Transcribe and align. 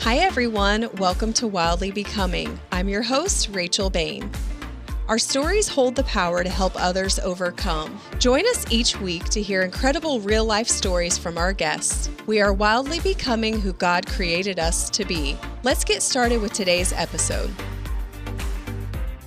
Hi, 0.00 0.16
everyone. 0.16 0.88
Welcome 0.96 1.34
to 1.34 1.46
Wildly 1.46 1.90
Becoming. 1.90 2.58
I'm 2.72 2.88
your 2.88 3.02
host, 3.02 3.50
Rachel 3.50 3.90
Bain. 3.90 4.30
Our 5.08 5.18
stories 5.18 5.68
hold 5.68 5.94
the 5.94 6.04
power 6.04 6.42
to 6.42 6.48
help 6.48 6.72
others 6.74 7.18
overcome. 7.18 8.00
Join 8.18 8.46
us 8.46 8.64
each 8.72 8.98
week 8.98 9.24
to 9.26 9.42
hear 9.42 9.60
incredible 9.60 10.18
real 10.20 10.46
life 10.46 10.68
stories 10.68 11.18
from 11.18 11.36
our 11.36 11.52
guests. 11.52 12.08
We 12.26 12.40
are 12.40 12.54
wildly 12.54 13.00
becoming 13.00 13.60
who 13.60 13.74
God 13.74 14.06
created 14.06 14.58
us 14.58 14.88
to 14.88 15.04
be. 15.04 15.36
Let's 15.64 15.84
get 15.84 16.02
started 16.02 16.40
with 16.40 16.54
today's 16.54 16.94
episode. 16.94 17.50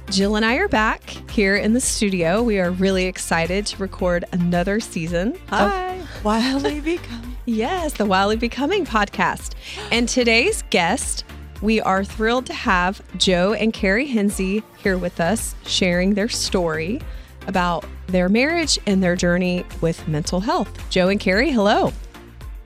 Jill 0.09 0.37
and 0.37 0.43
I 0.43 0.55
are 0.55 0.67
back 0.67 1.07
here 1.29 1.55
in 1.55 1.73
the 1.73 1.81
studio. 1.81 2.41
We 2.41 2.59
are 2.59 2.71
really 2.71 3.05
excited 3.05 3.67
to 3.67 3.77
record 3.77 4.25
another 4.31 4.79
season. 4.79 5.37
Hi, 5.49 6.01
Wildly 6.23 6.81
Becoming. 6.81 7.32
Yes, 7.45 7.91
the 7.91 8.05
Wildly 8.05 8.37
Becoming 8.37 8.85
podcast. 8.85 9.55
And 9.91 10.07
today's 10.07 10.63
guest, 10.69 11.25
we 11.61 11.81
are 11.81 12.01
thrilled 12.01 12.45
to 12.45 12.53
have 12.53 13.01
Joe 13.17 13.51
and 13.51 13.73
Carrie 13.73 14.07
Hinsey 14.07 14.63
here 14.77 14.97
with 14.97 15.19
us, 15.19 15.53
sharing 15.65 16.13
their 16.13 16.29
story 16.29 17.01
about 17.47 17.85
their 18.07 18.29
marriage 18.29 18.79
and 18.87 19.03
their 19.03 19.17
journey 19.17 19.65
with 19.81 20.07
mental 20.07 20.39
health. 20.39 20.71
Joe 20.89 21.09
and 21.09 21.19
Carrie, 21.19 21.51
hello. 21.51 21.91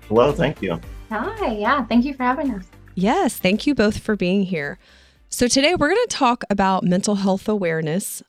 Hello, 0.10 0.32
thank 0.32 0.62
you. 0.62 0.80
Hi, 1.10 1.54
yeah, 1.54 1.84
thank 1.86 2.06
you 2.06 2.14
for 2.14 2.22
having 2.22 2.54
us. 2.54 2.66
Yes, 2.94 3.36
thank 3.36 3.66
you 3.66 3.74
both 3.74 3.98
for 3.98 4.16
being 4.16 4.44
here. 4.44 4.78
So, 5.30 5.48
today 5.48 5.74
we're 5.74 5.90
going 5.90 6.08
to 6.08 6.16
talk 6.16 6.44
about 6.52 6.84
mental 6.84 7.16
health 7.16 7.50
awareness. 7.50 8.22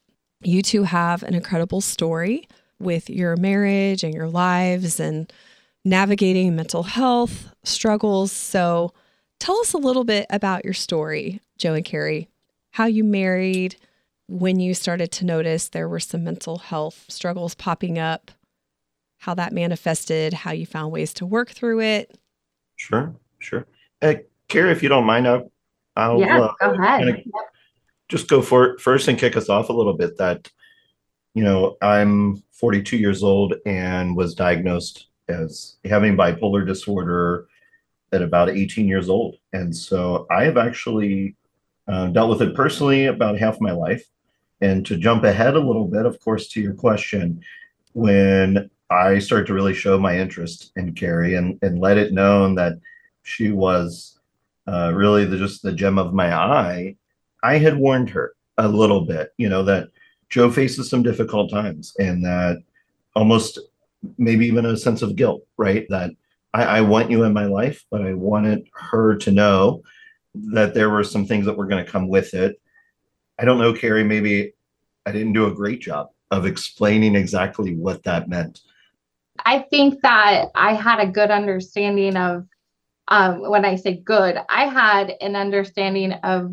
You 0.42 0.62
two 0.62 0.84
have 0.84 1.22
an 1.22 1.34
incredible 1.34 1.82
story 1.82 2.48
with 2.80 3.10
your 3.10 3.36
marriage 3.36 4.02
and 4.02 4.14
your 4.14 4.28
lives 4.28 4.98
and 4.98 5.30
navigating 5.88 6.54
mental 6.54 6.82
health 6.82 7.52
struggles. 7.64 8.32
So, 8.32 8.92
tell 9.40 9.58
us 9.58 9.72
a 9.72 9.78
little 9.78 10.04
bit 10.04 10.26
about 10.30 10.64
your 10.64 10.74
story, 10.74 11.40
Joe 11.58 11.74
and 11.74 11.84
Carrie, 11.84 12.28
how 12.70 12.86
you 12.86 13.04
married, 13.04 13.76
when 14.28 14.60
you 14.60 14.74
started 14.74 15.10
to 15.10 15.24
notice 15.24 15.68
there 15.68 15.88
were 15.88 16.00
some 16.00 16.22
mental 16.22 16.58
health 16.58 17.06
struggles 17.08 17.54
popping 17.54 17.98
up, 17.98 18.30
how 19.18 19.34
that 19.34 19.52
manifested, 19.52 20.32
how 20.32 20.52
you 20.52 20.66
found 20.66 20.92
ways 20.92 21.14
to 21.14 21.26
work 21.26 21.50
through 21.50 21.80
it. 21.80 22.18
Sure, 22.76 23.14
sure. 23.38 23.66
Uh, 24.02 24.14
Carrie, 24.48 24.70
if 24.70 24.82
you 24.82 24.88
don't 24.88 25.04
mind, 25.04 25.26
I'll, 25.26 25.50
I'll 25.96 26.20
yeah, 26.20 26.40
uh, 26.40 26.52
go 26.60 26.70
ahead. 26.74 27.00
kinda 27.00 27.22
just 28.08 28.28
go 28.28 28.40
for 28.40 28.64
it 28.64 28.80
first 28.80 29.08
and 29.08 29.18
kick 29.18 29.36
us 29.36 29.48
off 29.48 29.68
a 29.68 29.72
little 29.72 29.94
bit. 29.94 30.16
That, 30.18 30.50
you 31.34 31.42
know, 31.42 31.76
I'm 31.82 32.42
42 32.52 32.96
years 32.96 33.22
old 33.22 33.54
and 33.66 34.16
was 34.16 34.34
diagnosed 34.34 35.08
as 35.28 35.76
having 35.84 36.16
bipolar 36.16 36.66
disorder 36.66 37.46
at 38.12 38.22
about 38.22 38.50
18 38.50 38.86
years 38.86 39.08
old. 39.08 39.36
And 39.52 39.74
so 39.74 40.26
I 40.30 40.44
have 40.44 40.56
actually 40.56 41.36
uh, 41.86 42.08
dealt 42.08 42.30
with 42.30 42.42
it 42.42 42.54
personally 42.54 43.06
about 43.06 43.38
half 43.38 43.60
my 43.60 43.72
life. 43.72 44.04
And 44.60 44.84
to 44.86 44.96
jump 44.96 45.24
ahead 45.24 45.54
a 45.54 45.60
little 45.60 45.86
bit, 45.86 46.06
of 46.06 46.18
course, 46.20 46.48
to 46.48 46.60
your 46.60 46.74
question, 46.74 47.42
when 47.92 48.70
I 48.90 49.18
started 49.18 49.46
to 49.48 49.54
really 49.54 49.74
show 49.74 49.98
my 49.98 50.18
interest 50.18 50.72
in 50.76 50.94
Carrie 50.94 51.34
and, 51.34 51.58
and 51.62 51.78
let 51.78 51.98
it 51.98 52.12
known 52.12 52.54
that 52.56 52.74
she 53.22 53.50
was 53.52 54.18
uh, 54.66 54.92
really 54.94 55.24
the, 55.24 55.36
just 55.36 55.62
the 55.62 55.72
gem 55.72 55.98
of 55.98 56.14
my 56.14 56.34
eye, 56.34 56.96
I 57.42 57.58
had 57.58 57.76
warned 57.76 58.10
her 58.10 58.34
a 58.56 58.68
little 58.68 59.02
bit, 59.02 59.32
you 59.36 59.48
know, 59.48 59.62
that 59.64 59.88
Joe 60.28 60.50
faces 60.50 60.90
some 60.90 61.02
difficult 61.02 61.50
times 61.50 61.94
and 61.98 62.24
that 62.24 62.62
almost 63.14 63.58
maybe 64.16 64.46
even 64.46 64.66
a 64.66 64.76
sense 64.76 65.02
of 65.02 65.16
guilt, 65.16 65.42
right? 65.56 65.86
That 65.88 66.10
I, 66.54 66.64
I 66.64 66.80
want 66.82 67.10
you 67.10 67.24
in 67.24 67.32
my 67.32 67.46
life, 67.46 67.84
but 67.90 68.02
I 68.02 68.14
wanted 68.14 68.68
her 68.74 69.16
to 69.16 69.30
know 69.30 69.82
that 70.34 70.74
there 70.74 70.90
were 70.90 71.04
some 71.04 71.26
things 71.26 71.46
that 71.46 71.56
were 71.56 71.66
going 71.66 71.84
to 71.84 71.90
come 71.90 72.08
with 72.08 72.34
it. 72.34 72.60
I 73.38 73.44
don't 73.44 73.58
know, 73.58 73.72
Carrie, 73.72 74.04
maybe 74.04 74.52
I 75.06 75.12
didn't 75.12 75.32
do 75.32 75.46
a 75.46 75.54
great 75.54 75.80
job 75.80 76.08
of 76.30 76.46
explaining 76.46 77.14
exactly 77.14 77.74
what 77.74 78.02
that 78.04 78.28
meant. 78.28 78.60
I 79.44 79.60
think 79.60 80.02
that 80.02 80.46
I 80.54 80.74
had 80.74 81.00
a 81.00 81.10
good 81.10 81.30
understanding 81.30 82.16
of, 82.16 82.46
um, 83.08 83.48
when 83.48 83.64
I 83.64 83.76
say 83.76 83.96
good, 83.96 84.36
I 84.48 84.66
had 84.66 85.14
an 85.20 85.36
understanding 85.36 86.12
of 86.12 86.52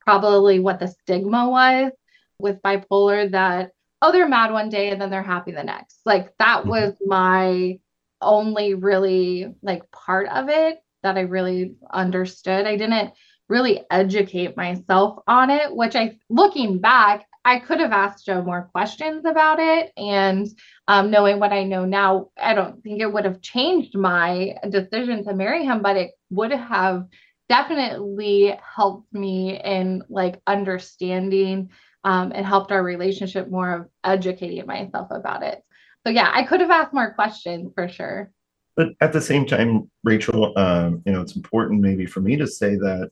probably 0.00 0.58
what 0.58 0.78
the 0.78 0.88
stigma 0.88 1.48
was 1.48 1.92
with 2.38 2.60
bipolar 2.62 3.30
that, 3.30 3.70
oh, 4.02 4.12
they're 4.12 4.28
mad 4.28 4.52
one 4.52 4.68
day 4.68 4.90
and 4.90 5.00
then 5.00 5.10
they're 5.10 5.22
happy 5.22 5.52
the 5.52 5.64
next. 5.64 6.00
Like 6.04 6.36
that 6.38 6.66
Mhm. 6.66 6.66
was 6.66 6.94
my 7.04 7.78
only 8.20 8.74
really 8.74 9.54
like 9.62 9.90
part 9.90 10.28
of 10.28 10.48
it 10.48 10.78
that 11.02 11.16
I 11.16 11.22
really 11.22 11.74
understood. 11.92 12.66
I 12.66 12.76
didn't 12.76 13.12
really 13.48 13.84
educate 13.90 14.56
myself 14.56 15.18
on 15.28 15.50
it, 15.50 15.74
which 15.74 15.94
I, 15.94 16.18
looking 16.28 16.80
back, 16.80 17.26
I 17.44 17.60
could 17.60 17.78
have 17.80 17.92
asked 17.92 18.26
Joe 18.26 18.42
more 18.42 18.68
questions 18.72 19.24
about 19.24 19.60
it. 19.60 19.92
And 19.96 20.46
um, 20.88 21.10
knowing 21.10 21.38
what 21.38 21.52
I 21.52 21.62
know 21.62 21.84
now, 21.84 22.30
I 22.40 22.54
don't 22.54 22.82
think 22.82 23.00
it 23.00 23.12
would 23.12 23.24
have 23.24 23.40
changed 23.40 23.96
my 23.96 24.56
decision 24.68 25.24
to 25.24 25.34
marry 25.34 25.64
him, 25.64 25.80
but 25.80 25.96
it 25.96 26.10
would 26.30 26.52
have 26.52 27.06
definitely 27.48 28.58
helped 28.76 29.12
me 29.12 29.60
in 29.62 30.02
like 30.08 30.40
understanding 30.46 31.70
um, 32.06 32.30
and 32.32 32.46
helped 32.46 32.70
our 32.70 32.84
relationship 32.84 33.50
more 33.50 33.72
of 33.72 33.88
educating 34.04 34.64
myself 34.64 35.08
about 35.10 35.42
it. 35.42 35.62
So 36.06 36.10
yeah, 36.12 36.30
I 36.32 36.44
could 36.44 36.60
have 36.60 36.70
asked 36.70 36.94
more 36.94 37.12
questions 37.12 37.72
for 37.74 37.88
sure. 37.88 38.30
But 38.76 38.90
at 39.00 39.12
the 39.12 39.20
same 39.20 39.44
time, 39.44 39.90
Rachel, 40.04 40.56
um, 40.56 41.02
you 41.04 41.12
know, 41.12 41.20
it's 41.20 41.34
important 41.34 41.80
maybe 41.80 42.06
for 42.06 42.20
me 42.20 42.36
to 42.36 42.46
say 42.46 42.76
that 42.76 43.10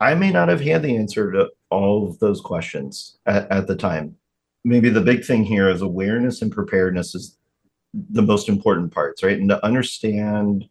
I 0.00 0.16
may 0.16 0.32
not 0.32 0.48
have 0.48 0.60
had 0.60 0.82
the 0.82 0.96
answer 0.96 1.30
to 1.30 1.50
all 1.70 2.08
of 2.08 2.18
those 2.18 2.40
questions 2.40 3.18
at, 3.24 3.48
at 3.52 3.68
the 3.68 3.76
time. 3.76 4.16
Maybe 4.64 4.90
the 4.90 5.00
big 5.00 5.24
thing 5.24 5.44
here 5.44 5.68
is 5.68 5.82
awareness 5.82 6.42
and 6.42 6.50
preparedness 6.50 7.14
is 7.14 7.36
the 8.10 8.22
most 8.22 8.48
important 8.48 8.92
parts, 8.92 9.22
right? 9.22 9.38
And 9.38 9.48
to 9.50 9.64
understand 9.64 10.68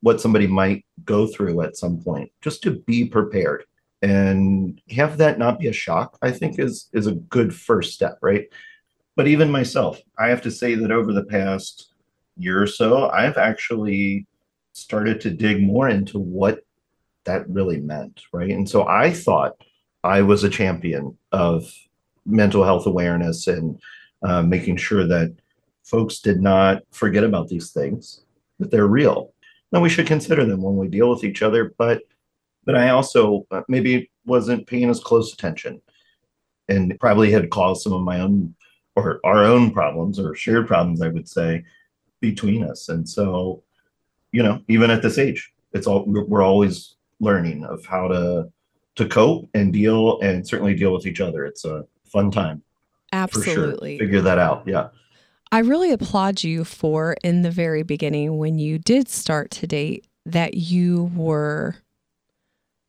what 0.00 0.20
somebody 0.20 0.46
might 0.46 0.86
go 1.04 1.26
through 1.26 1.60
at 1.60 1.76
some 1.76 1.98
point, 2.00 2.32
just 2.40 2.62
to 2.62 2.70
be 2.70 3.04
prepared 3.04 3.64
and 4.02 4.80
have 4.90 5.18
that 5.18 5.38
not 5.38 5.58
be 5.58 5.68
a 5.68 5.72
shock, 5.72 6.18
I 6.22 6.30
think 6.30 6.58
is 6.58 6.88
is 6.92 7.06
a 7.06 7.14
good 7.14 7.54
first 7.54 7.94
step, 7.94 8.18
right? 8.22 8.46
But 9.16 9.28
even 9.28 9.50
myself, 9.50 10.00
I 10.18 10.28
have 10.28 10.42
to 10.42 10.50
say 10.50 10.74
that 10.74 10.90
over 10.90 11.12
the 11.12 11.24
past 11.24 11.94
year 12.36 12.62
or 12.62 12.66
so, 12.66 13.08
I've 13.08 13.38
actually 13.38 14.26
started 14.72 15.20
to 15.22 15.30
dig 15.30 15.62
more 15.62 15.88
into 15.88 16.18
what 16.18 16.60
that 17.24 17.48
really 17.48 17.78
meant, 17.78 18.22
right? 18.32 18.50
And 18.50 18.68
so 18.68 18.86
I 18.86 19.10
thought 19.10 19.54
I 20.04 20.20
was 20.22 20.44
a 20.44 20.50
champion 20.50 21.16
of 21.32 21.72
mental 22.26 22.62
health 22.62 22.86
awareness 22.86 23.46
and 23.46 23.80
uh, 24.22 24.42
making 24.42 24.76
sure 24.76 25.06
that 25.06 25.34
folks 25.84 26.20
did 26.20 26.40
not 26.40 26.82
forget 26.90 27.24
about 27.24 27.48
these 27.48 27.72
things, 27.72 28.22
that 28.58 28.70
they're 28.70 28.86
real. 28.86 29.32
Now 29.72 29.80
we 29.80 29.88
should 29.88 30.06
consider 30.06 30.44
them 30.44 30.62
when 30.62 30.76
we 30.76 30.88
deal 30.88 31.10
with 31.10 31.24
each 31.24 31.42
other, 31.42 31.74
but 31.78 32.02
but 32.66 32.74
I 32.74 32.90
also 32.90 33.46
uh, 33.50 33.62
maybe 33.68 34.10
wasn't 34.26 34.66
paying 34.66 34.90
as 34.90 35.00
close 35.00 35.32
attention 35.32 35.80
and 36.68 36.98
probably 37.00 37.30
had 37.30 37.48
caused 37.48 37.82
some 37.82 37.92
of 37.92 38.02
my 38.02 38.20
own 38.20 38.54
or 38.96 39.20
our 39.24 39.44
own 39.44 39.70
problems 39.70 40.18
or 40.18 40.34
shared 40.34 40.66
problems, 40.66 41.00
I 41.00 41.08
would 41.08 41.28
say, 41.28 41.64
between 42.20 42.64
us. 42.64 42.88
And 42.88 43.08
so, 43.08 43.62
you 44.32 44.42
know, 44.42 44.60
even 44.68 44.90
at 44.90 45.02
this 45.02 45.16
age, 45.16 45.52
it's 45.72 45.86
all 45.86 46.04
we're, 46.06 46.42
always 46.42 46.96
learning 47.20 47.64
of 47.64 47.86
how 47.86 48.08
to 48.08 48.50
to 48.96 49.06
cope 49.06 49.48
and 49.54 49.72
deal 49.72 50.18
and 50.20 50.46
certainly 50.46 50.74
deal 50.74 50.92
with 50.92 51.06
each 51.06 51.20
other. 51.20 51.44
It's 51.44 51.64
a 51.64 51.84
fun 52.04 52.30
time 52.30 52.62
for 53.28 53.42
sure. 53.42 53.52
Absolutely. 53.52 53.98
Figure 53.98 54.22
that 54.22 54.38
out. 54.38 54.64
Yeah. 54.66 54.88
I 55.52 55.60
really 55.60 55.92
applaud 55.92 56.42
you 56.42 56.64
for 56.64 57.16
in 57.22 57.42
the 57.42 57.50
very 57.50 57.82
beginning 57.82 58.38
when 58.38 58.58
you 58.58 58.78
did 58.78 59.08
start 59.08 59.50
to 59.52 59.66
date 59.66 60.06
that 60.24 60.54
you 60.54 61.12
were 61.14 61.76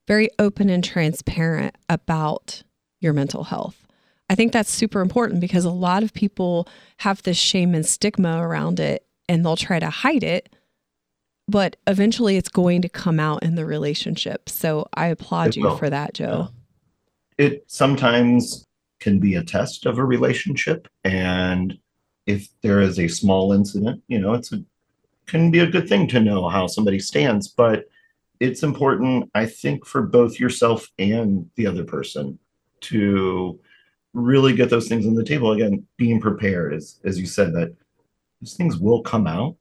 very 0.08 0.30
open 0.40 0.70
and 0.70 0.84
transparent 0.84 1.76
about 1.90 2.64
your 3.00 3.14
mental 3.14 3.44
health. 3.44 3.86
I 4.30 4.36
think 4.36 4.52
that's 4.52 4.72
super 4.72 5.02
important 5.02 5.40
because 5.40 5.66
a 5.66 5.72
lot 5.72 6.04
of 6.04 6.14
people 6.14 6.68
have 6.98 7.24
this 7.24 7.38
shame 7.38 7.76
and 7.76 7.86
stigma 7.86 8.42
around 8.42 8.80
it 8.80 9.06
and 9.30 9.46
they'll 9.46 9.56
try 9.56 9.80
to 9.80 9.90
hide 9.90 10.24
it, 10.24 10.50
but 11.48 11.78
eventually 11.86 12.38
it's 12.38 12.50
going 12.50 12.82
to 12.82 12.90
come 12.90 13.20
out 13.20 13.44
in 13.44 13.56
the 13.56 13.66
relationship. 13.66 14.50
So 14.50 14.88
I 14.94 15.08
applaud 15.08 15.50
It 15.50 15.58
you 15.58 15.64
will. 15.64 15.78
for 15.78 15.90
that, 15.90 16.14
Joe. 16.14 16.50
It 17.38 17.64
sometimes 17.68 18.66
can 19.00 19.20
be 19.20 19.36
a 19.36 19.44
test 19.44 19.86
of 19.86 19.98
a 19.98 20.06
relationship. 20.06 20.88
And 21.04 21.78
if 22.26 22.50
there 22.62 22.82
is 22.82 23.00
a 23.00 23.08
small 23.08 23.54
incident, 23.54 24.02
you 24.08 24.20
know, 24.20 24.34
it's 24.34 24.52
a 24.52 24.64
can 25.28 25.52
be 25.52 25.60
a 25.60 25.68
good 25.68 25.90
thing 25.90 26.08
to 26.08 26.22
know 26.22 26.48
how 26.48 26.68
somebody 26.68 27.00
stands, 27.00 27.50
but 27.50 27.90
it's 28.40 28.64
important, 28.64 29.30
I 29.34 29.46
think, 29.46 29.86
for 29.86 30.02
both 30.02 30.40
yourself 30.40 30.88
and 31.00 31.50
the 31.56 31.68
other 31.68 31.84
person 31.84 32.40
to 32.82 33.60
really 34.14 34.56
get 34.56 34.70
those 34.70 34.88
things 34.88 35.06
on 35.06 35.16
the 35.16 35.24
table. 35.24 35.52
Again, 35.52 35.86
being 35.98 36.20
prepared, 36.20 36.74
as 36.74 37.00
as 37.04 37.20
you 37.20 37.26
said, 37.26 37.54
that 37.54 37.76
these 38.42 38.54
things 38.54 38.78
will 38.78 39.02
come 39.02 39.28
out. 39.28 39.56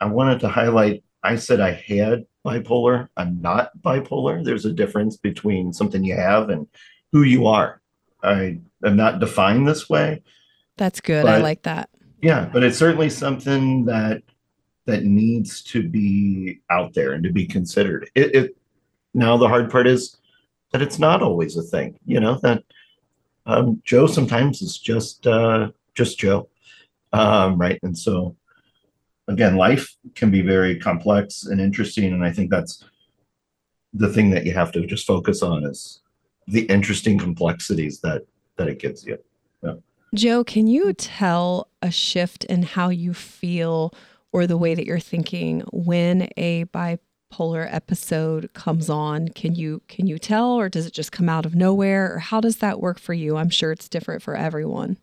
I 0.00 0.06
wanted 0.06 0.40
to 0.40 0.48
highlight 0.48 1.04
I 1.22 1.36
said 1.36 1.60
I 1.60 1.72
had 1.72 2.26
bipolar. 2.44 3.08
I'm 3.16 3.40
not 3.40 3.70
bipolar. 3.80 4.44
There's 4.44 4.64
a 4.64 4.72
difference 4.72 5.16
between 5.16 5.72
something 5.72 6.02
you 6.02 6.16
have 6.16 6.50
and 6.50 6.66
who 7.12 7.22
you 7.22 7.46
are. 7.46 7.80
I 8.22 8.60
am 8.84 8.96
not 8.96 9.20
defined 9.20 9.68
this 9.68 9.88
way. 9.88 10.22
That's 10.76 11.00
good. 11.00 11.26
I 11.26 11.38
like 11.38 11.62
that. 11.62 11.90
Yeah, 12.20 12.48
but 12.52 12.62
it's 12.62 12.78
certainly 12.78 13.10
something 13.10 13.84
that 13.86 14.22
that 14.86 15.04
needs 15.04 15.62
to 15.62 15.88
be 15.88 16.60
out 16.70 16.94
there 16.94 17.12
and 17.12 17.22
to 17.24 17.32
be 17.32 17.46
considered. 17.46 18.10
It, 18.14 18.34
it 18.34 18.56
now 19.14 19.36
the 19.36 19.48
hard 19.48 19.70
part 19.70 19.86
is 19.86 20.16
that 20.72 20.82
it's 20.82 20.98
not 20.98 21.22
always 21.22 21.56
a 21.56 21.62
thing. 21.62 21.98
You 22.06 22.20
know 22.20 22.38
that 22.42 22.64
um, 23.46 23.80
Joe 23.84 24.06
sometimes 24.06 24.62
is 24.62 24.78
just 24.78 25.26
uh, 25.26 25.70
just 25.94 26.18
Joe, 26.18 26.48
um, 27.12 27.58
right? 27.58 27.78
And 27.82 27.96
so 27.96 28.36
again, 29.28 29.56
life 29.56 29.96
can 30.14 30.30
be 30.30 30.42
very 30.42 30.78
complex 30.78 31.44
and 31.44 31.60
interesting, 31.60 32.12
and 32.12 32.24
I 32.24 32.32
think 32.32 32.50
that's 32.50 32.84
the 33.94 34.08
thing 34.08 34.30
that 34.30 34.46
you 34.46 34.52
have 34.52 34.72
to 34.72 34.86
just 34.86 35.06
focus 35.06 35.42
on 35.42 35.64
is 35.64 36.00
the 36.48 36.62
interesting 36.62 37.18
complexities 37.18 38.00
that 38.00 38.22
that 38.56 38.68
it 38.68 38.78
gives 38.78 39.06
you. 39.06 39.18
Yeah. 39.62 39.74
Joe, 40.14 40.44
can 40.44 40.66
you 40.66 40.92
tell 40.92 41.68
a 41.80 41.90
shift 41.90 42.44
in 42.44 42.62
how 42.62 42.90
you 42.90 43.14
feel 43.14 43.94
or 44.32 44.46
the 44.46 44.56
way 44.56 44.74
that 44.74 44.86
you're 44.86 44.98
thinking 44.98 45.60
when 45.72 46.28
a 46.36 46.64
bipolar 46.66 47.72
episode 47.72 48.52
comes 48.54 48.90
on? 48.90 49.28
Can 49.28 49.54
you 49.54 49.82
can 49.88 50.06
you 50.06 50.18
tell 50.18 50.52
or 50.52 50.68
does 50.68 50.86
it 50.86 50.92
just 50.92 51.12
come 51.12 51.28
out 51.28 51.46
of 51.46 51.54
nowhere 51.54 52.14
or 52.14 52.18
how 52.18 52.40
does 52.40 52.56
that 52.56 52.80
work 52.80 52.98
for 52.98 53.14
you? 53.14 53.36
I'm 53.36 53.50
sure 53.50 53.72
it's 53.72 53.88
different 53.88 54.22
for 54.22 54.36
everyone. 54.36 54.98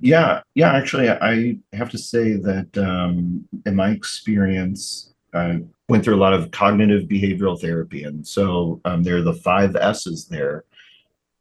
Yeah, 0.00 0.42
yeah, 0.54 0.72
actually 0.72 1.08
I 1.08 1.58
have 1.72 1.90
to 1.90 1.98
say 1.98 2.32
that 2.32 2.76
um, 2.78 3.46
in 3.66 3.76
my 3.76 3.90
experience 3.90 5.12
I 5.32 5.62
went 5.88 6.04
through 6.04 6.16
a 6.16 6.24
lot 6.24 6.32
of 6.32 6.50
cognitive 6.50 7.08
behavioral 7.08 7.60
therapy 7.60 8.04
and 8.04 8.26
so 8.26 8.80
um, 8.84 9.02
there 9.02 9.16
are 9.18 9.22
the 9.22 9.34
five 9.34 9.76
S's 9.76 10.26
there 10.26 10.64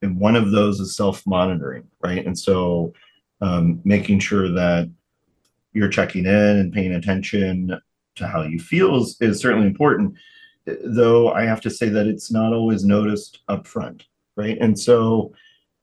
and 0.04 0.20
one 0.20 0.36
of 0.36 0.52
those 0.52 0.80
is 0.80 0.96
self-monitoring, 0.96 1.88
right? 2.02 2.26
And 2.26 2.38
so 2.38 2.94
um, 3.42 3.82
making 3.84 4.20
sure 4.20 4.50
that 4.52 4.92
you're 5.74 5.90
checking 5.90 6.26
in 6.26 6.58
and 6.58 6.74
paying 6.74 6.94
attention 6.94 7.80
to 8.16 8.28
how 8.28 8.44
you 8.44 8.60
feel 8.60 9.02
is, 9.02 9.18
is 9.22 9.40
certainly 9.40 9.68
important 9.68 10.14
though 10.86 11.32
i 11.34 11.44
have 11.44 11.62
to 11.62 11.70
say 11.70 11.90
that 11.90 12.08
it's 12.08 12.32
not 12.32 12.54
always 12.54 12.86
noticed 12.86 13.42
up 13.48 13.68
front 13.68 14.06
right? 14.36 14.58
And 14.60 14.80
so 14.80 15.32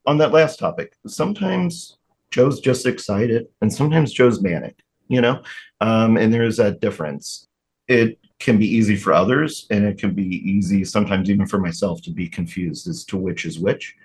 on 0.05 0.17
that 0.17 0.31
last 0.31 0.59
topic 0.59 0.97
sometimes 1.07 1.97
joe's 2.31 2.59
just 2.59 2.85
excited 2.85 3.47
and 3.61 3.71
sometimes 3.71 4.11
joe's 4.11 4.41
manic 4.41 4.75
you 5.11 5.19
know? 5.19 5.43
Um, 5.81 6.15
and 6.17 6.33
there's 6.33 6.57
that 6.57 6.79
difference. 6.79 7.47
It 7.87 8.17
can 8.39 8.57
be 8.57 8.65
easy 8.65 8.95
for 8.95 9.13
others 9.13 9.67
and 9.69 9.83
it 9.83 9.99
can 9.99 10.15
be 10.15 10.37
easy 10.49 10.85
sometimes 10.85 11.29
even 11.29 11.45
for 11.45 11.59
myself 11.59 12.01
to 12.03 12.11
be 12.11 12.27
confused 12.27 12.87
as 12.87 13.03
to 13.05 13.17
which 13.17 13.45
is 13.45 13.59
which. 13.59 13.95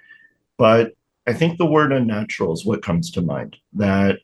But 0.58 0.92
i 1.28 1.32
think 1.32 1.58
the 1.58 1.66
word 1.66 1.92
unnatural 1.92 2.52
is 2.52 2.64
what 2.64 2.84
comes 2.84 3.10
to 3.10 3.20
mind 3.20 3.56
that 3.72 4.20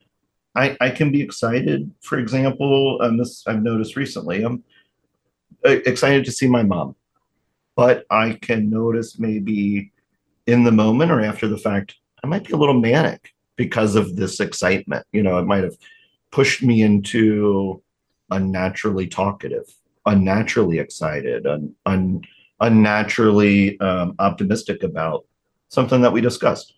I, 0.55 0.77
I 0.81 0.91
can 0.91 1.11
be 1.11 1.23
excited, 1.23 1.91
for 2.01 2.19
example, 2.19 2.99
this 3.19 3.45
I've 3.47 3.63
noticed 3.63 3.97
recently, 3.97 4.43
I'm 4.43 4.63
uh, 5.65 5.79
excited 5.87 6.25
to 6.27 6.33
see 6.33 6.49
my 6.49 6.63
mom, 6.63 6.95
but 7.75 8.05
I 8.11 8.39
can 8.41 8.69
notice 8.69 9.19
maybe 9.19 9.93
in 10.47 10.65
the 10.65 10.73
moment 10.73 11.11
or 11.11 11.21
after 11.21 11.49
the 11.49 11.57
fact, 11.59 11.97
I 12.23 12.27
might 12.27 12.45
be 12.45 12.53
a 12.53 12.57
little 12.57 12.81
manic 12.81 13.33
because 13.57 13.97
of 13.97 14.17
this 14.17 14.41
excitement. 14.41 15.07
You 15.13 15.23
know, 15.23 15.39
it 15.39 15.47
might 15.47 15.65
have 15.65 15.77
pushed 16.31 16.63
me 16.63 16.83
into 16.83 17.83
unnaturally 18.31 19.07
talkative, 19.07 19.73
unnaturally 20.07 20.79
excited, 20.79 21.47
un, 21.47 21.75
un, 21.87 22.23
unnaturally 22.61 23.79
um, 23.81 24.15
optimistic 24.19 24.83
about 24.83 25.25
something 25.69 26.01
that 26.03 26.13
we 26.13 26.21
discussed. 26.21 26.75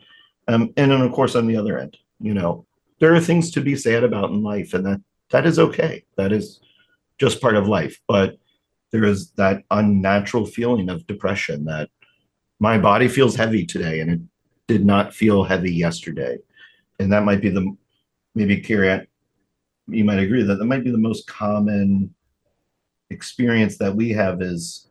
Um, 0.46 0.72
and 0.76 0.90
then, 0.90 1.00
of 1.00 1.12
course, 1.12 1.34
on 1.34 1.46
the 1.46 1.56
other 1.56 1.78
end, 1.78 1.96
you 2.20 2.34
know, 2.34 2.66
there 3.00 3.14
are 3.14 3.20
things 3.20 3.50
to 3.52 3.60
be 3.60 3.76
sad 3.76 4.04
about 4.04 4.30
in 4.30 4.42
life, 4.42 4.74
and 4.74 4.86
that 4.86 5.00
that 5.30 5.46
is 5.46 5.58
okay. 5.58 6.04
That 6.16 6.32
is 6.32 6.60
just 7.18 7.40
part 7.40 7.56
of 7.56 7.68
life. 7.68 8.00
But 8.06 8.36
there 8.90 9.04
is 9.04 9.30
that 9.32 9.64
unnatural 9.70 10.46
feeling 10.46 10.88
of 10.88 11.06
depression 11.06 11.64
that 11.64 11.90
my 12.60 12.78
body 12.78 13.08
feels 13.08 13.34
heavy 13.36 13.66
today, 13.66 14.00
and 14.00 14.10
it 14.10 14.20
did 14.68 14.86
not 14.86 15.14
feel 15.14 15.44
heavy 15.44 15.72
yesterday, 15.72 16.38
and 16.98 17.12
that 17.12 17.24
might 17.24 17.40
be 17.40 17.50
the 17.50 17.76
maybe 18.34 18.60
Carrie, 18.60 19.06
you 19.88 20.04
might 20.04 20.18
agree 20.18 20.42
that 20.42 20.56
that 20.56 20.64
might 20.64 20.84
be 20.84 20.90
the 20.90 20.98
most 20.98 21.26
common 21.26 22.14
experience 23.10 23.76
that 23.78 23.94
we 23.94 24.10
have 24.10 24.40
is 24.42 24.88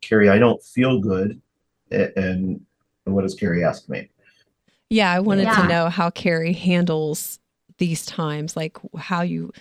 Carrie, 0.00 0.28
I 0.28 0.38
don't 0.38 0.62
feel 0.62 1.00
good. 1.00 1.40
And 1.90 2.64
what 3.04 3.22
does 3.22 3.34
Carrie 3.34 3.64
ask 3.64 3.88
me? 3.88 4.08
Yeah, 4.92 5.10
I 5.10 5.20
wanted 5.20 5.44
yeah. 5.44 5.62
to 5.62 5.68
know 5.68 5.88
how 5.88 6.10
Carrie 6.10 6.52
handles 6.52 7.38
these 7.78 8.04
times, 8.04 8.56
like 8.56 8.78
how 8.96 9.22
you 9.22 9.52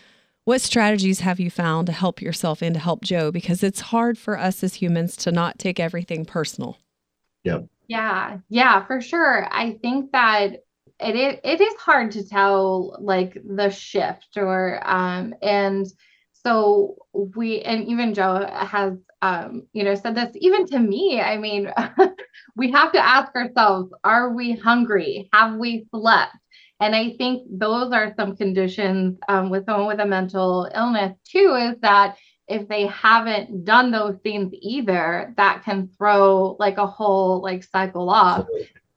what 0.44 0.60
strategies 0.60 1.20
have 1.22 1.40
you 1.40 1.50
found 1.50 1.88
to 1.88 1.94
help 1.94 2.22
yourself 2.22 2.62
and 2.62 2.74
to 2.74 2.80
help 2.80 3.04
Joe? 3.04 3.32
Because 3.32 3.64
it's 3.64 3.80
hard 3.80 4.18
for 4.18 4.38
us 4.38 4.64
as 4.64 4.74
humans 4.74 5.16
to 5.18 5.32
not 5.32 5.60
take 5.60 5.80
everything 5.80 6.26
personal. 6.26 6.78
Yeah. 7.44 7.60
Yeah. 7.88 8.40
Yeah, 8.50 8.86
for 8.86 9.02
sure. 9.02 9.48
I 9.52 9.78
think 9.82 10.12
that 10.12 10.64
it 11.00 11.16
is, 11.16 11.40
it 11.44 11.62
is 11.62 11.74
hard 11.76 12.12
to 12.12 12.28
tell 12.28 12.98
like 13.00 13.38
the 13.46 13.70
shift 13.70 14.36
or 14.36 14.82
um 14.84 15.34
and 15.42 15.88
so 16.44 16.96
we 17.14 17.62
and 17.62 17.88
even 17.88 18.14
Joe 18.14 18.48
has 18.52 18.98
um, 19.22 19.68
you 19.74 19.84
know, 19.84 19.96
said 19.96 20.16
this 20.16 20.36
even 20.36 20.66
to 20.68 20.80
me. 20.80 21.22
I 21.22 21.38
mean, 21.38 21.72
we 22.56 22.72
have 22.72 22.92
to 22.94 23.00
ask 23.00 23.36
ourselves, 23.36 23.92
are 24.04 24.34
we 24.34 24.54
hungry? 24.54 25.30
Have 25.34 25.56
we 25.58 25.86
slept? 25.94 26.36
And 26.80 26.96
I 26.96 27.12
think 27.18 27.48
those 27.48 27.92
are 27.92 28.14
some 28.16 28.36
conditions 28.36 29.20
um, 29.30 29.52
with 29.52 29.66
someone 29.66 29.86
with 29.86 30.00
a 30.00 30.06
mental 30.06 30.68
illness 30.74 31.16
too, 31.24 31.56
is 31.56 31.80
that 31.82 32.18
if 32.48 32.68
they 32.68 32.88
haven't 32.88 33.64
done 33.64 33.92
those 33.92 34.18
things 34.24 34.52
either, 34.60 35.34
that 35.38 35.64
can 35.64 35.90
throw 35.96 36.56
like 36.60 36.80
a 36.80 36.88
whole 36.88 37.42
like 37.42 37.64
cycle 37.64 38.10
off. 38.10 38.48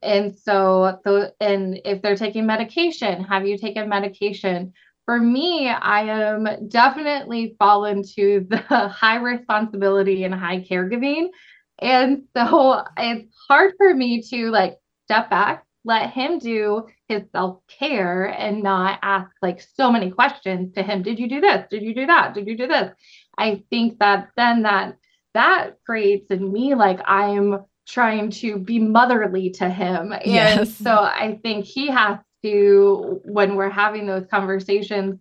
And 0.03 0.35
so, 0.35 0.99
so, 1.05 1.31
and 1.41 1.81
if 1.85 2.01
they're 2.01 2.17
taking 2.17 2.47
medication, 2.47 3.23
have 3.25 3.47
you 3.47 3.59
taken 3.59 3.89
medication? 3.89 4.73
For 5.05 5.19
me, 5.19 5.69
I 5.69 6.03
am 6.03 6.69
definitely 6.69 7.57
fallen 7.59 8.03
to 8.15 8.47
the 8.49 8.57
high 8.89 9.17
responsibility 9.17 10.25
and 10.25 10.35
high 10.35 10.61
caregiving. 10.61 11.29
And 11.79 12.23
so 12.37 12.83
it's 12.97 13.35
hard 13.49 13.75
for 13.77 13.93
me 13.95 14.23
to 14.31 14.51
like 14.51 14.79
step 15.05 15.29
back, 15.29 15.65
let 15.85 16.11
him 16.11 16.39
do 16.39 16.87
his 17.09 17.23
self 17.33 17.61
care 17.69 18.25
and 18.25 18.63
not 18.63 18.99
ask 19.03 19.31
like 19.43 19.61
so 19.77 19.93
many 19.93 20.11
questions 20.11 20.73
to 20.75 20.83
him. 20.83 21.03
Did 21.03 21.19
you 21.19 21.29
do 21.29 21.41
this? 21.41 21.67
Did 21.71 21.83
you 21.83 21.95
do 21.95 22.07
that? 22.07 22.35
Did 22.35 22.47
you 22.47 22.57
do 22.57 22.67
this? 22.67 22.93
I 23.37 23.63
think 23.71 23.99
that 23.99 24.31
then 24.37 24.63
that 24.63 24.97
that 25.35 25.79
creates 25.85 26.31
in 26.31 26.51
me 26.53 26.75
like 26.75 27.01
I'm 27.05 27.65
trying 27.87 28.31
to 28.31 28.57
be 28.57 28.79
motherly 28.79 29.51
to 29.51 29.69
him. 29.69 30.13
And 30.13 30.23
yes. 30.25 30.75
so 30.77 30.91
I 30.91 31.39
think 31.43 31.67
he 31.67 31.89
has 31.89 32.19
to 32.45 33.21
when 33.25 33.57
we're 33.57 33.71
having 33.71 34.07
those 34.07 34.27
conversations 34.31 35.19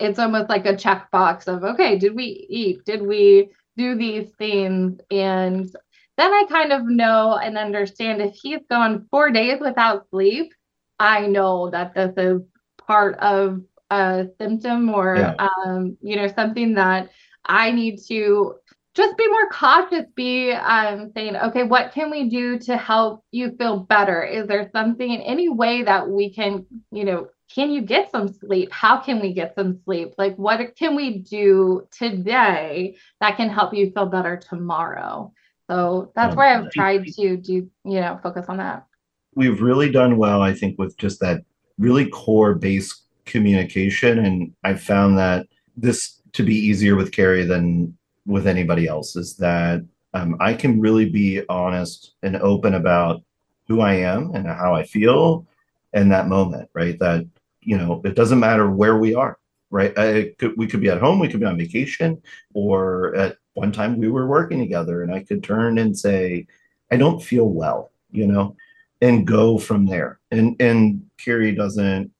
it's 0.00 0.18
almost 0.18 0.48
like 0.48 0.66
a 0.66 0.74
checkbox 0.74 1.46
of 1.46 1.62
okay 1.62 1.96
did 1.96 2.14
we 2.14 2.46
eat 2.50 2.84
did 2.84 3.00
we 3.00 3.48
do 3.76 3.94
these 3.94 4.28
things 4.38 5.00
and 5.10 5.70
then 6.16 6.32
i 6.32 6.44
kind 6.48 6.72
of 6.72 6.84
know 6.84 7.38
and 7.40 7.56
understand 7.56 8.20
if 8.20 8.34
he's 8.34 8.60
gone 8.68 9.06
four 9.10 9.30
days 9.30 9.60
without 9.60 10.08
sleep 10.10 10.52
i 10.98 11.26
know 11.26 11.70
that 11.70 11.94
this 11.94 12.12
is 12.16 12.42
part 12.86 13.16
of 13.18 13.62
a 13.90 14.26
symptom 14.40 14.92
or 14.92 15.16
yeah. 15.16 15.34
um, 15.38 15.96
you 16.02 16.16
know 16.16 16.26
something 16.26 16.74
that 16.74 17.08
i 17.44 17.70
need 17.70 18.00
to 18.00 18.54
just 18.94 19.16
be 19.16 19.28
more 19.28 19.48
cautious 19.50 20.06
be 20.14 20.52
um, 20.52 21.10
saying 21.14 21.36
okay 21.36 21.64
what 21.64 21.92
can 21.92 22.10
we 22.10 22.28
do 22.28 22.58
to 22.60 22.76
help 22.76 23.24
you 23.32 23.54
feel 23.56 23.80
better? 23.80 24.22
Is 24.22 24.46
there 24.46 24.70
something 24.72 25.10
in 25.10 25.20
any 25.20 25.48
way 25.48 25.82
that 25.82 26.08
we 26.08 26.32
can 26.32 26.64
you 26.90 27.04
know 27.04 27.28
can 27.54 27.70
you 27.70 27.82
get 27.82 28.10
some 28.10 28.32
sleep? 28.32 28.72
How 28.72 28.98
can 28.98 29.20
we 29.20 29.32
get 29.32 29.54
some 29.54 29.80
sleep? 29.84 30.14
Like 30.16 30.36
what 30.36 30.74
can 30.76 30.96
we 30.96 31.18
do 31.18 31.86
today 31.90 32.96
that 33.20 33.36
can 33.36 33.48
help 33.48 33.74
you 33.74 33.90
feel 33.92 34.06
better 34.06 34.36
tomorrow? 34.36 35.32
So 35.68 36.12
that's 36.14 36.32
um, 36.32 36.36
why 36.36 36.54
i've 36.54 36.70
tried 36.70 37.06
to 37.06 37.36
do 37.36 37.52
you 37.84 38.00
know 38.00 38.18
focus 38.22 38.46
on 38.48 38.58
that. 38.58 38.86
We've 39.34 39.60
really 39.60 39.90
done 39.90 40.16
well 40.16 40.42
i 40.42 40.54
think 40.54 40.78
with 40.78 40.96
just 40.96 41.20
that 41.20 41.42
really 41.78 42.08
core 42.08 42.54
base 42.54 43.02
communication 43.24 44.24
and 44.24 44.52
i 44.62 44.74
found 44.74 45.18
that 45.18 45.46
this 45.76 46.20
to 46.34 46.44
be 46.44 46.54
easier 46.54 46.94
with 46.94 47.10
carrie 47.10 47.44
than 47.44 47.96
with 48.26 48.46
anybody 48.46 48.86
else 48.86 49.16
is 49.16 49.36
that 49.36 49.84
um, 50.14 50.36
I 50.40 50.54
can 50.54 50.80
really 50.80 51.08
be 51.08 51.42
honest 51.48 52.12
and 52.22 52.36
open 52.36 52.74
about 52.74 53.22
who 53.68 53.80
I 53.80 53.94
am 53.94 54.34
and 54.34 54.46
how 54.46 54.74
I 54.74 54.84
feel 54.84 55.46
in 55.92 56.08
that 56.10 56.28
moment, 56.28 56.68
right? 56.72 56.98
That, 56.98 57.26
you 57.60 57.76
know, 57.78 58.00
it 58.04 58.14
doesn't 58.14 58.40
matter 58.40 58.70
where 58.70 58.98
we 58.98 59.14
are, 59.14 59.38
right? 59.70 59.94
Could, 60.38 60.56
we 60.56 60.66
could 60.66 60.80
be 60.80 60.90
at 60.90 61.00
home, 61.00 61.18
we 61.18 61.28
could 61.28 61.40
be 61.40 61.46
on 61.46 61.58
vacation, 61.58 62.22
or 62.52 63.14
at 63.16 63.36
one 63.54 63.72
time 63.72 63.98
we 63.98 64.08
were 64.08 64.26
working 64.26 64.58
together, 64.58 65.02
and 65.02 65.12
I 65.12 65.22
could 65.22 65.42
turn 65.42 65.78
and 65.78 65.96
say, 65.96 66.46
I 66.90 66.96
don't 66.96 67.22
feel 67.22 67.48
well, 67.48 67.90
you 68.10 68.26
know, 68.26 68.56
and 69.00 69.26
go 69.26 69.58
from 69.58 69.86
there. 69.86 70.20
And 70.30 70.56
and 70.60 71.08
Carrie 71.18 71.54
doesn't 71.54 72.12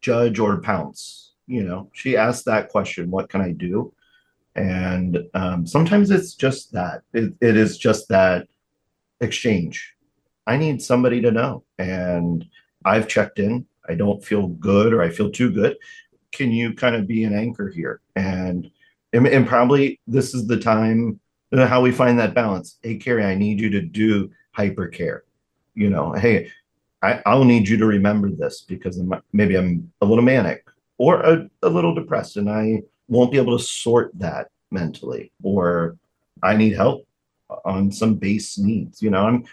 judge 0.00 0.38
or 0.38 0.60
pounce, 0.60 1.32
you 1.46 1.62
know. 1.62 1.90
She 1.92 2.16
asks 2.16 2.44
that 2.44 2.70
question, 2.70 3.10
what 3.10 3.28
can 3.28 3.40
I 3.40 3.52
do? 3.52 3.92
And 4.56 5.18
um, 5.34 5.66
sometimes 5.66 6.10
it's 6.10 6.34
just 6.34 6.72
that. 6.72 7.02
It, 7.12 7.34
it 7.40 7.56
is 7.56 7.78
just 7.78 8.08
that 8.08 8.48
exchange. 9.20 9.94
I 10.46 10.56
need 10.56 10.80
somebody 10.80 11.20
to 11.20 11.30
know. 11.30 11.64
And 11.78 12.44
I've 12.84 13.06
checked 13.06 13.38
in. 13.38 13.66
I 13.88 13.94
don't 13.94 14.24
feel 14.24 14.48
good 14.48 14.92
or 14.92 15.02
I 15.02 15.10
feel 15.10 15.30
too 15.30 15.50
good. 15.50 15.76
Can 16.32 16.50
you 16.50 16.74
kind 16.74 16.96
of 16.96 17.06
be 17.06 17.24
an 17.24 17.34
anchor 17.34 17.68
here? 17.68 18.00
And 18.16 18.70
and, 19.12 19.26
and 19.26 19.46
probably 19.46 20.00
this 20.06 20.34
is 20.34 20.46
the 20.46 20.58
time 20.58 21.20
uh, 21.52 21.66
how 21.66 21.80
we 21.80 21.92
find 21.92 22.18
that 22.18 22.34
balance. 22.34 22.78
Hey, 22.82 22.96
Carrie, 22.96 23.24
I 23.24 23.34
need 23.34 23.60
you 23.60 23.70
to 23.70 23.80
do 23.80 24.30
hyper 24.52 24.88
care. 24.88 25.24
You 25.74 25.90
know, 25.90 26.12
hey, 26.12 26.50
I, 27.02 27.22
I'll 27.24 27.44
need 27.44 27.68
you 27.68 27.76
to 27.76 27.86
remember 27.86 28.30
this 28.30 28.62
because 28.62 29.00
maybe 29.32 29.56
I'm 29.56 29.92
a 30.00 30.06
little 30.06 30.24
manic 30.24 30.64
or 30.98 31.20
a, 31.20 31.48
a 31.62 31.68
little 31.68 31.94
depressed 31.94 32.36
and 32.36 32.50
I 32.50 32.82
won't 33.08 33.30
be 33.30 33.38
able 33.38 33.56
to 33.56 33.64
sort 33.64 34.10
that 34.18 34.48
mentally, 34.70 35.32
or 35.42 35.96
I 36.42 36.56
need 36.56 36.74
help 36.74 37.06
on 37.64 37.92
some 37.92 38.14
base 38.14 38.58
needs. 38.58 39.02
You 39.02 39.10
know, 39.10 39.26
I'm 39.26 39.44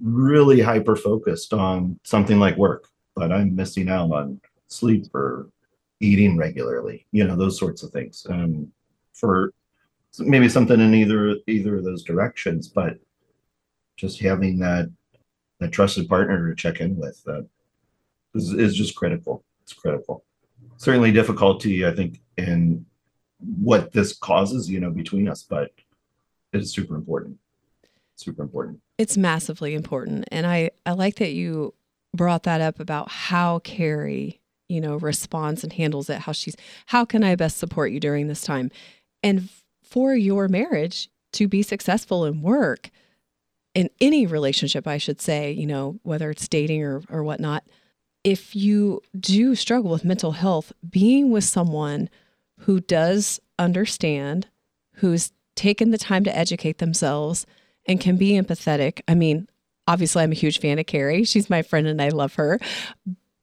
really 0.00 0.60
hyper 0.60 0.96
focused 0.96 1.52
on 1.52 1.98
something 2.02 2.38
like 2.38 2.56
work, 2.56 2.88
but 3.14 3.32
I'm 3.32 3.54
missing 3.54 3.88
out 3.88 4.10
on 4.10 4.40
sleep 4.68 5.14
or 5.14 5.48
eating 6.00 6.36
regularly, 6.36 7.06
you 7.12 7.24
know, 7.24 7.36
those 7.36 7.58
sorts 7.58 7.82
of 7.82 7.90
things. 7.90 8.26
Um, 8.28 8.72
for 9.14 9.52
maybe 10.18 10.48
something 10.48 10.80
in 10.80 10.94
either 10.94 11.36
either 11.46 11.76
of 11.76 11.84
those 11.84 12.02
directions, 12.02 12.68
but 12.68 12.98
just 13.96 14.20
having 14.20 14.58
that 14.58 14.90
that 15.60 15.70
trusted 15.70 16.08
partner 16.08 16.48
to 16.48 16.56
check 16.56 16.80
in 16.80 16.96
with 16.96 17.22
that 17.24 17.46
is, 18.34 18.52
is 18.52 18.74
just 18.74 18.96
critical. 18.96 19.44
It's 19.62 19.72
critical. 19.72 20.24
Certainly 20.76 21.12
difficulty, 21.12 21.86
I 21.86 21.92
think, 21.92 22.20
in 22.36 22.86
what 23.38 23.92
this 23.92 24.12
causes, 24.12 24.70
you 24.70 24.80
know, 24.80 24.90
between 24.90 25.28
us, 25.28 25.42
but 25.42 25.72
it 26.52 26.60
is 26.60 26.72
super 26.72 26.94
important. 26.94 27.38
Super 28.16 28.42
important. 28.42 28.80
It's 28.98 29.16
massively 29.16 29.74
important. 29.74 30.26
And 30.30 30.46
I, 30.46 30.70
I 30.86 30.92
like 30.92 31.16
that 31.16 31.32
you 31.32 31.74
brought 32.14 32.44
that 32.44 32.60
up 32.60 32.78
about 32.78 33.10
how 33.10 33.58
Carrie, 33.60 34.40
you 34.68 34.80
know, 34.80 34.96
responds 34.96 35.64
and 35.64 35.72
handles 35.72 36.08
it, 36.08 36.20
how 36.20 36.32
she's, 36.32 36.56
how 36.86 37.04
can 37.04 37.24
I 37.24 37.34
best 37.34 37.58
support 37.58 37.90
you 37.90 38.00
during 38.00 38.28
this 38.28 38.42
time? 38.42 38.70
And 39.22 39.48
for 39.82 40.14
your 40.14 40.48
marriage 40.48 41.08
to 41.32 41.48
be 41.48 41.62
successful 41.62 42.24
and 42.24 42.42
work 42.42 42.90
in 43.74 43.88
any 44.00 44.26
relationship, 44.26 44.86
I 44.86 44.98
should 44.98 45.20
say, 45.20 45.50
you 45.50 45.66
know, 45.66 45.98
whether 46.02 46.30
it's 46.30 46.46
dating 46.48 46.82
or, 46.82 47.02
or 47.08 47.24
whatnot, 47.24 47.64
if 48.22 48.54
you 48.54 49.00
do 49.18 49.54
struggle 49.54 49.90
with 49.90 50.04
mental 50.04 50.32
health, 50.32 50.72
being 50.88 51.30
with 51.30 51.44
someone 51.44 52.08
who 52.62 52.80
does 52.80 53.40
understand, 53.58 54.48
who's 54.94 55.32
taken 55.56 55.90
the 55.90 55.98
time 55.98 56.24
to 56.24 56.36
educate 56.36 56.78
themselves 56.78 57.46
and 57.86 58.00
can 58.00 58.16
be 58.16 58.32
empathetic. 58.32 59.00
I 59.08 59.14
mean, 59.14 59.48
obviously, 59.86 60.22
I'm 60.22 60.32
a 60.32 60.36
huge 60.36 60.60
fan 60.60 60.78
of 60.78 60.86
Carrie. 60.86 61.24
She's 61.24 61.50
my 61.50 61.62
friend 61.62 61.86
and 61.86 62.00
I 62.00 62.08
love 62.08 62.34
her. 62.34 62.58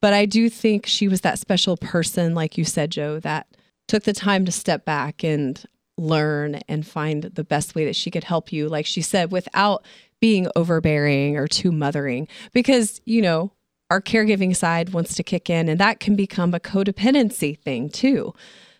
But 0.02 0.14
I 0.14 0.26
do 0.26 0.50
think 0.50 0.86
she 0.86 1.08
was 1.08 1.22
that 1.22 1.40
special 1.40 1.76
person, 1.76 2.34
like 2.34 2.58
you 2.58 2.64
said, 2.64 2.92
Joe, 2.92 3.20
that 3.20 3.48
took 3.88 4.04
the 4.04 4.14
time 4.14 4.46
to 4.46 4.52
step 4.52 4.86
back 4.86 5.24
and 5.24 5.62
learn 5.98 6.62
and 6.70 6.88
find 6.88 7.24
the 7.24 7.44
best 7.44 7.76
way 7.76 7.84
that 7.86 7.96
she 7.96 8.10
could 8.10 8.24
help 8.24 8.54
you, 8.54 8.70
like 8.70 8.86
she 8.86 9.02
said, 9.02 9.32
without 9.32 9.84
being 10.22 10.48
overbearing 10.56 11.36
or 11.36 11.48
too 11.48 11.74
mothering. 11.74 12.28
Because, 12.54 13.02
you 13.04 13.22
know, 13.22 13.52
our 13.90 14.02
caregiving 14.02 14.56
side 14.56 14.94
wants 14.94 15.16
to 15.16 15.24
kick 15.24 15.50
in, 15.50 15.68
and 15.68 15.80
that 15.80 16.00
can 16.00 16.16
become 16.16 16.54
a 16.54 16.60
codependency 16.60 17.60
thing 17.60 17.90
too. 17.90 18.34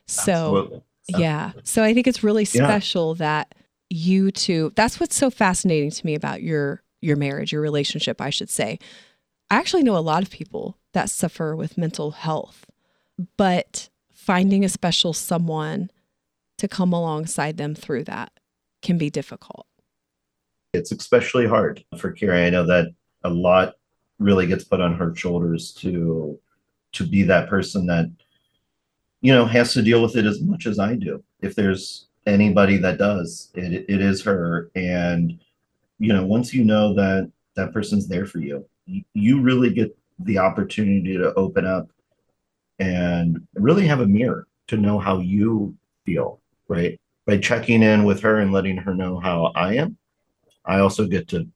So, 0.10 0.32
Absolutely. 0.32 0.82
yeah. 1.10 1.52
So 1.64 1.84
I 1.84 1.94
think 1.94 2.08
it's 2.08 2.24
really 2.24 2.46
special 2.46 3.16
yeah. 3.16 3.20
that 3.20 3.56
you 3.90 4.32
two, 4.32 4.72
that's 4.76 5.00
what's 5.00 5.16
so 5.16 5.30
fascinating 5.30 5.92
to 5.92 6.06
me 6.06 6.16
about 6.16 6.42
your 6.42 6.84
your 7.02 7.16
marriage, 7.16 7.52
your 7.54 7.62
relationship, 7.62 8.20
I 8.20 8.30
should 8.30 8.50
say. 8.50 8.80
I 9.50 9.56
actually 9.56 9.84
know 9.84 9.98
a 9.98 10.00
lot 10.00 10.22
of 10.22 10.30
people 10.30 10.78
that 10.94 11.10
suffer 11.10 11.56
with 11.56 11.78
mental 11.78 12.12
health, 12.12 12.66
but 13.38 13.90
finding 14.12 14.66
a 14.66 14.70
special 14.70 15.14
someone 15.14 15.90
to 16.58 16.68
come 16.68 16.92
alongside 16.92 17.58
them 17.58 17.74
through 17.74 18.04
that 18.04 18.32
can 18.82 18.98
be 18.98 19.10
difficult. 19.10 19.66
It's 20.74 20.92
especially 20.92 21.48
hard 21.48 21.84
for 21.98 22.12
Carrie. 22.12 22.46
I 22.46 22.50
know 22.50 22.66
that 22.66 22.88
a 23.24 23.30
lot 23.30 23.76
really 24.20 24.46
gets 24.46 24.66
put 24.66 24.82
on 24.82 24.96
her 24.96 25.16
shoulders 25.16 25.74
to 25.76 26.40
to 26.92 27.06
be 27.06 27.24
that 27.24 27.50
person 27.50 27.86
that 27.86 28.10
you 29.22 29.34
know, 29.34 29.46
has 29.46 29.74
to 29.74 29.82
deal 29.82 30.02
with 30.02 30.16
it 30.16 30.26
as 30.26 30.42
much 30.42 30.66
as 30.66 30.80
I 30.80 30.96
do. 30.96 31.24
If 31.42 31.56
there's 31.56 32.08
anybody 32.26 32.78
that 32.78 32.98
does, 32.98 33.52
it 33.56 33.86
it 33.90 34.02
is 34.02 34.24
her. 34.24 34.70
And 34.76 35.40
you 36.00 36.14
know, 36.14 36.26
once 36.26 36.54
you 36.54 36.64
know 36.64 36.94
that 36.96 37.32
that 37.56 37.74
person's 37.74 38.08
there 38.08 38.26
for 38.26 38.40
you, 38.40 38.66
you 39.14 39.42
really 39.42 39.74
get 39.74 39.96
the 40.20 40.38
opportunity 40.38 41.18
to 41.18 41.34
open 41.36 41.66
up 41.66 41.90
and 42.80 43.46
really 43.56 43.88
have 43.88 44.00
a 44.00 44.08
mirror 44.08 44.48
to 44.68 44.78
know 44.78 45.00
how 45.00 45.20
you 45.20 45.76
feel, 46.06 46.40
right? 46.68 47.00
By 47.26 47.38
checking 47.38 47.84
in 47.84 48.06
with 48.06 48.22
her 48.22 48.40
and 48.40 48.52
letting 48.52 48.78
her 48.78 48.94
know 48.94 49.20
how 49.20 49.52
I 49.56 49.76
am, 49.76 49.98
I 50.66 50.80
also 50.80 51.06
get 51.06 51.28
to 51.30 51.48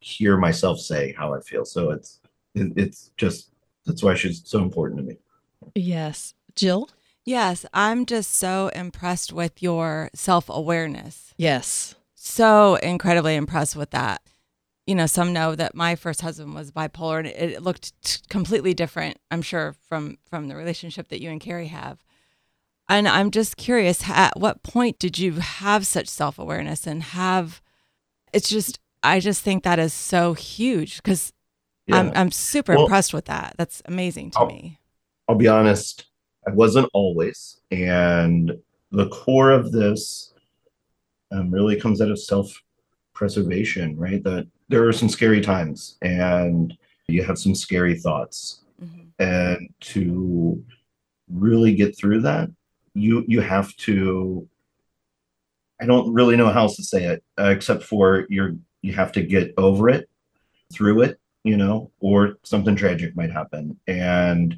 hear 0.00 0.36
myself 0.36 0.78
say 0.78 1.14
how 1.16 1.34
I 1.34 1.40
feel. 1.40 1.64
So 1.64 1.90
it's 1.90 2.20
it, 2.54 2.72
it's 2.76 3.10
just 3.16 3.50
that's 3.84 4.02
why 4.02 4.14
she's 4.14 4.42
so 4.44 4.62
important 4.62 4.98
to 5.00 5.04
me. 5.04 5.16
Yes. 5.74 6.34
Jill? 6.56 6.88
Yes, 7.24 7.66
I'm 7.74 8.06
just 8.06 8.34
so 8.34 8.68
impressed 8.68 9.32
with 9.32 9.62
your 9.62 10.10
self 10.14 10.48
awareness. 10.48 11.34
Yes. 11.36 11.94
So 12.14 12.76
incredibly 12.76 13.34
impressed 13.34 13.76
with 13.76 13.90
that. 13.90 14.22
You 14.86 14.94
know, 14.94 15.06
some 15.06 15.32
know 15.32 15.56
that 15.56 15.74
my 15.74 15.96
first 15.96 16.20
husband 16.20 16.54
was 16.54 16.70
bipolar 16.70 17.18
and 17.18 17.26
it 17.26 17.62
looked 17.62 18.00
t- 18.02 18.20
completely 18.28 18.72
different, 18.72 19.18
I'm 19.30 19.42
sure, 19.42 19.74
from 19.88 20.18
from 20.30 20.48
the 20.48 20.56
relationship 20.56 21.08
that 21.08 21.20
you 21.20 21.30
and 21.30 21.40
Carrie 21.40 21.66
have. 21.68 22.04
And 22.88 23.08
I'm 23.08 23.32
just 23.32 23.56
curious, 23.56 24.08
at 24.08 24.38
what 24.38 24.62
point 24.62 25.00
did 25.00 25.18
you 25.18 25.32
have 25.32 25.86
such 25.86 26.08
self 26.08 26.38
awareness 26.38 26.86
and 26.86 27.02
have 27.02 27.60
it's 28.32 28.48
just 28.48 28.78
I 29.02 29.18
just 29.20 29.42
think 29.42 29.64
that 29.64 29.78
is 29.78 29.92
so 29.92 30.34
huge 30.34 30.96
because 30.98 31.32
yeah. 31.86 31.96
I'm 31.96 32.12
I'm 32.14 32.30
super 32.30 32.74
well, 32.74 32.84
impressed 32.84 33.12
with 33.12 33.24
that. 33.26 33.54
That's 33.58 33.82
amazing 33.86 34.30
to 34.32 34.40
I'll, 34.40 34.46
me. 34.46 34.78
I'll 35.28 35.34
be 35.34 35.48
honest. 35.48 36.06
I 36.46 36.50
wasn't 36.52 36.88
always. 36.92 37.60
And 37.70 38.52
the 38.92 39.08
core 39.08 39.50
of 39.50 39.72
this 39.72 40.32
um, 41.32 41.50
really 41.50 41.78
comes 41.78 42.00
out 42.00 42.10
of 42.10 42.20
self 42.20 42.62
preservation, 43.14 43.96
right? 43.96 44.22
That 44.22 44.46
there 44.68 44.86
are 44.86 44.92
some 44.92 45.08
scary 45.08 45.40
times 45.40 45.96
and 46.02 46.76
you 47.08 47.22
have 47.22 47.38
some 47.38 47.54
scary 47.54 47.98
thoughts. 47.98 48.62
Mm-hmm. 48.82 49.22
And 49.22 49.68
to 49.80 50.62
really 51.28 51.74
get 51.74 51.96
through 51.96 52.22
that, 52.22 52.50
you 52.94 53.24
you 53.26 53.40
have 53.40 53.74
to 53.76 54.48
I 55.80 55.86
don't 55.86 56.12
really 56.12 56.36
know 56.36 56.48
how 56.48 56.62
else 56.62 56.76
to 56.76 56.82
say 56.82 57.04
it, 57.04 57.22
uh, 57.38 57.50
except 57.50 57.82
for 57.82 58.26
you're 58.28 58.56
you 58.82 58.92
have 58.92 59.12
to 59.12 59.22
get 59.22 59.52
over 59.58 59.88
it, 59.88 60.08
through 60.72 61.02
it, 61.02 61.20
you 61.44 61.56
know, 61.56 61.90
or 62.00 62.38
something 62.44 62.76
tragic 62.76 63.16
might 63.16 63.32
happen. 63.32 63.78
And 63.86 64.56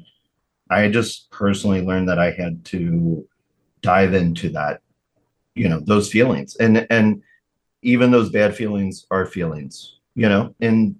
I 0.69 0.89
just 0.89 1.31
personally 1.31 1.81
learned 1.81 2.09
that 2.09 2.19
I 2.19 2.31
had 2.31 2.63
to 2.65 3.27
dive 3.81 4.13
into 4.13 4.49
that, 4.49 4.81
you 5.55 5.67
know, 5.67 5.79
those 5.79 6.11
feelings. 6.11 6.55
And 6.57 6.85
and 6.89 7.23
even 7.81 8.11
those 8.11 8.29
bad 8.29 8.55
feelings 8.55 9.05
are 9.09 9.25
feelings, 9.25 9.99
you 10.15 10.27
know. 10.27 10.53
And 10.59 10.95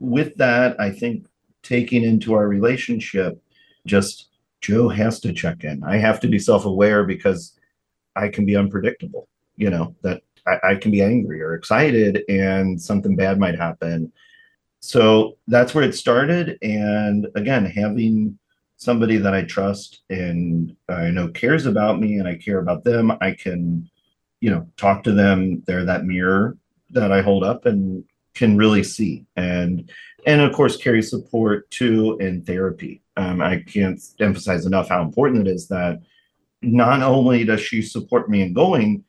with 0.00 0.36
that, 0.36 0.80
I 0.80 0.90
think 0.90 1.26
taking 1.62 2.02
into 2.02 2.34
our 2.34 2.48
relationship, 2.48 3.40
just 3.86 4.28
Joe 4.60 4.88
has 4.88 5.20
to 5.20 5.32
check 5.32 5.64
in. 5.64 5.84
I 5.84 5.98
have 5.98 6.20
to 6.20 6.28
be 6.28 6.38
self-aware 6.38 7.04
because 7.04 7.58
I 8.16 8.28
can 8.28 8.46
be 8.46 8.56
unpredictable, 8.56 9.28
you 9.56 9.70
know, 9.70 9.94
that 10.02 10.22
I, 10.46 10.58
I 10.70 10.74
can 10.76 10.90
be 10.90 11.02
angry 11.02 11.42
or 11.42 11.54
excited 11.54 12.22
and 12.28 12.80
something 12.80 13.16
bad 13.16 13.38
might 13.38 13.58
happen. 13.58 14.12
So 14.80 15.36
that's 15.48 15.74
where 15.74 15.84
it 15.84 15.94
started. 15.94 16.58
And 16.62 17.28
again, 17.34 17.64
having 17.64 18.38
somebody 18.84 19.16
that 19.16 19.34
I 19.34 19.42
trust 19.42 20.02
and 20.10 20.76
I 20.88 21.10
know 21.10 21.28
cares 21.28 21.66
about 21.66 21.98
me 21.98 22.18
and 22.18 22.28
I 22.28 22.36
care 22.36 22.58
about 22.58 22.84
them, 22.84 23.12
I 23.20 23.32
can, 23.32 23.88
you 24.40 24.50
know, 24.50 24.68
talk 24.76 25.02
to 25.04 25.12
them. 25.12 25.62
They're 25.66 25.86
that 25.86 26.04
mirror 26.04 26.58
that 26.90 27.10
I 27.10 27.22
hold 27.22 27.44
up 27.44 27.66
and 27.66 28.04
can 28.34 28.56
really 28.56 28.82
see. 28.82 29.24
And 29.36 29.90
and 30.26 30.40
of 30.40 30.52
course 30.52 30.76
Carrie 30.76 31.02
support 31.02 31.70
too 31.70 32.18
in 32.20 32.42
therapy. 32.42 33.02
Um, 33.16 33.40
I 33.40 33.62
can't 33.62 34.00
emphasize 34.20 34.66
enough 34.66 34.88
how 34.88 35.02
important 35.02 35.46
it 35.46 35.50
is 35.50 35.68
that 35.68 36.00
not 36.62 37.02
only 37.02 37.44
does 37.44 37.60
she 37.60 37.82
support 37.82 38.28
me 38.28 38.42
in 38.42 38.52
going, 38.52 39.04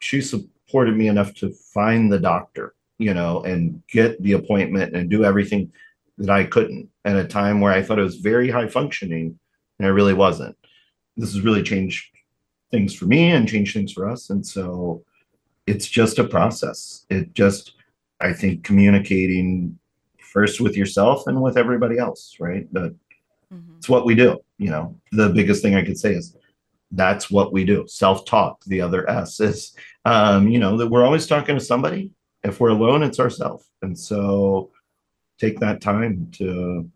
she 0.00 0.20
supported 0.20 0.96
me 0.96 1.08
enough 1.08 1.34
to 1.34 1.50
find 1.72 2.10
the 2.10 2.18
doctor, 2.18 2.74
you 2.98 3.14
know, 3.14 3.42
and 3.44 3.82
get 3.88 4.20
the 4.22 4.32
appointment 4.32 4.94
and 4.94 5.10
do 5.10 5.24
everything 5.24 5.72
that 6.18 6.30
I 6.30 6.44
couldn't 6.44 6.88
at 7.04 7.16
a 7.16 7.24
time 7.24 7.60
where 7.60 7.72
I 7.72 7.82
thought 7.82 7.98
it 7.98 8.02
was 8.02 8.16
very 8.16 8.50
high 8.50 8.68
functioning 8.68 9.38
and 9.78 9.86
I 9.86 9.90
really 9.90 10.14
wasn't. 10.14 10.56
This 11.16 11.32
has 11.34 11.42
really 11.42 11.62
changed 11.62 12.10
things 12.70 12.94
for 12.94 13.06
me 13.06 13.30
and 13.30 13.48
changed 13.48 13.74
things 13.74 13.92
for 13.92 14.08
us. 14.08 14.30
And 14.30 14.46
so 14.46 15.04
it's 15.66 15.88
just 15.88 16.18
a 16.18 16.24
process. 16.24 17.06
It 17.10 17.34
just, 17.34 17.74
I 18.20 18.32
think, 18.32 18.64
communicating 18.64 19.78
first 20.18 20.60
with 20.60 20.76
yourself 20.76 21.26
and 21.26 21.40
with 21.40 21.56
everybody 21.56 21.98
else, 21.98 22.36
right? 22.40 22.72
That 22.72 22.94
mm-hmm. 23.52 23.76
it's 23.78 23.88
what 23.88 24.06
we 24.06 24.14
do. 24.14 24.38
You 24.58 24.70
know, 24.70 24.96
the 25.12 25.30
biggest 25.30 25.62
thing 25.62 25.74
I 25.74 25.84
could 25.84 25.98
say 25.98 26.14
is 26.14 26.36
that's 26.90 27.30
what 27.30 27.52
we 27.52 27.64
do. 27.64 27.84
Self-talk. 27.88 28.64
The 28.66 28.80
other 28.80 29.08
S 29.08 29.40
is, 29.40 29.74
um, 30.04 30.48
you 30.48 30.58
know, 30.58 30.76
that 30.76 30.88
we're 30.88 31.04
always 31.04 31.26
talking 31.26 31.56
to 31.56 31.64
somebody. 31.64 32.12
If 32.42 32.60
we're 32.60 32.70
alone, 32.70 33.02
it's 33.02 33.20
ourselves. 33.20 33.70
And 33.82 33.98
so 33.98 34.70
take 35.38 35.60
that 35.60 35.80
time 35.80 36.28
to 36.32 36.90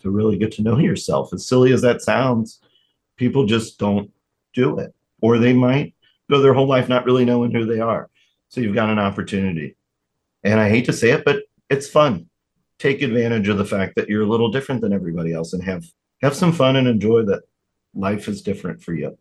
to 0.00 0.10
really 0.10 0.36
get 0.36 0.52
to 0.52 0.62
know 0.62 0.78
yourself. 0.78 1.32
As 1.32 1.46
silly 1.46 1.72
as 1.72 1.82
that 1.82 2.02
sounds, 2.02 2.60
people 3.16 3.46
just 3.46 3.78
don't 3.78 4.10
do 4.52 4.78
it, 4.78 4.94
or 5.20 5.38
they 5.38 5.52
might 5.52 5.94
go 6.30 6.40
their 6.40 6.54
whole 6.54 6.66
life 6.66 6.88
not 6.88 7.04
really 7.04 7.24
knowing 7.24 7.52
who 7.52 7.64
they 7.64 7.80
are. 7.80 8.10
So 8.48 8.60
you've 8.60 8.74
got 8.74 8.90
an 8.90 8.98
opportunity. 8.98 9.76
And 10.42 10.58
I 10.58 10.68
hate 10.68 10.86
to 10.86 10.92
say 10.92 11.10
it, 11.10 11.24
but 11.24 11.44
it's 11.70 11.88
fun. 11.88 12.28
Take 12.78 13.00
advantage 13.00 13.48
of 13.48 13.58
the 13.58 13.64
fact 13.64 13.94
that 13.94 14.08
you're 14.08 14.22
a 14.22 14.28
little 14.28 14.50
different 14.50 14.80
than 14.80 14.92
everybody 14.92 15.32
else 15.32 15.52
and 15.52 15.62
have 15.62 15.84
have 16.20 16.34
some 16.34 16.52
fun 16.52 16.76
and 16.76 16.88
enjoy 16.88 17.22
that 17.24 17.42
life 17.94 18.28
is 18.28 18.42
different 18.42 18.82
for 18.82 18.94
you. 18.94 19.16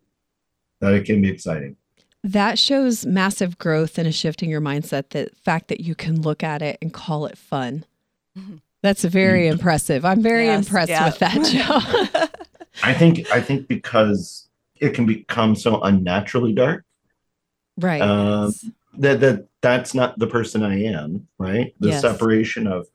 That 0.80 0.94
it 0.94 1.06
can 1.06 1.22
be 1.22 1.30
exciting. 1.30 1.78
That 2.24 2.60
shows 2.60 3.06
massive 3.06 3.58
growth 3.58 3.98
and 3.98 4.08
a 4.08 4.12
shift 4.12 4.44
in 4.44 4.50
your 4.50 4.62
mindset. 4.62 5.10
The 5.10 5.30
fact 5.44 5.68
that 5.70 5.80
you 5.80 5.96
can 5.96 6.22
look 6.22 6.44
at 6.44 6.62
it 6.62 6.78
and 6.82 6.94
call 6.94 7.26
it 7.26 7.38
fun. 7.38 7.86
That's 8.82 9.04
very 9.04 9.44
mm. 9.44 9.52
impressive. 9.52 10.06
I'm 10.06 10.22
very 10.22 10.46
yes, 10.46 10.66
impressed 10.66 10.90
yeah. 10.90 11.06
with 11.06 11.20
that, 11.20 11.46
Joe. 12.22 12.30
I 12.84 12.94
think 12.94 13.30
I 13.32 13.42
think 13.42 13.68
because 13.68 14.48
it 14.78 14.94
can 14.94 15.06
become 15.06 15.56
so 15.56 15.82
unnaturally 15.82 16.54
dark. 16.54 16.84
Right. 17.78 18.02
Um, 18.02 18.54
that 18.98 19.20
that 19.20 19.48
that's 19.62 19.94
not 19.94 20.18
the 20.18 20.28
person 20.28 20.64
I 20.64 20.84
am, 20.84 21.28
right? 21.38 21.74
The 21.80 21.90
yes. 21.90 22.02
separation 22.02 22.68
of 22.68 22.88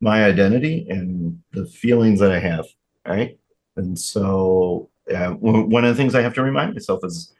my 0.00 0.24
identity 0.24 0.86
and 0.88 1.42
the 1.52 1.66
feelings 1.66 2.20
that 2.20 2.32
I 2.32 2.38
have, 2.38 2.66
right? 3.06 3.36
And 3.76 3.98
so 3.98 4.88
uh, 5.14 5.30
one 5.30 5.84
of 5.84 5.94
the 5.94 6.00
things 6.00 6.14
I 6.14 6.22
have 6.22 6.34
to 6.34 6.42
remind 6.42 6.72
myself 6.72 7.04
is 7.04 7.32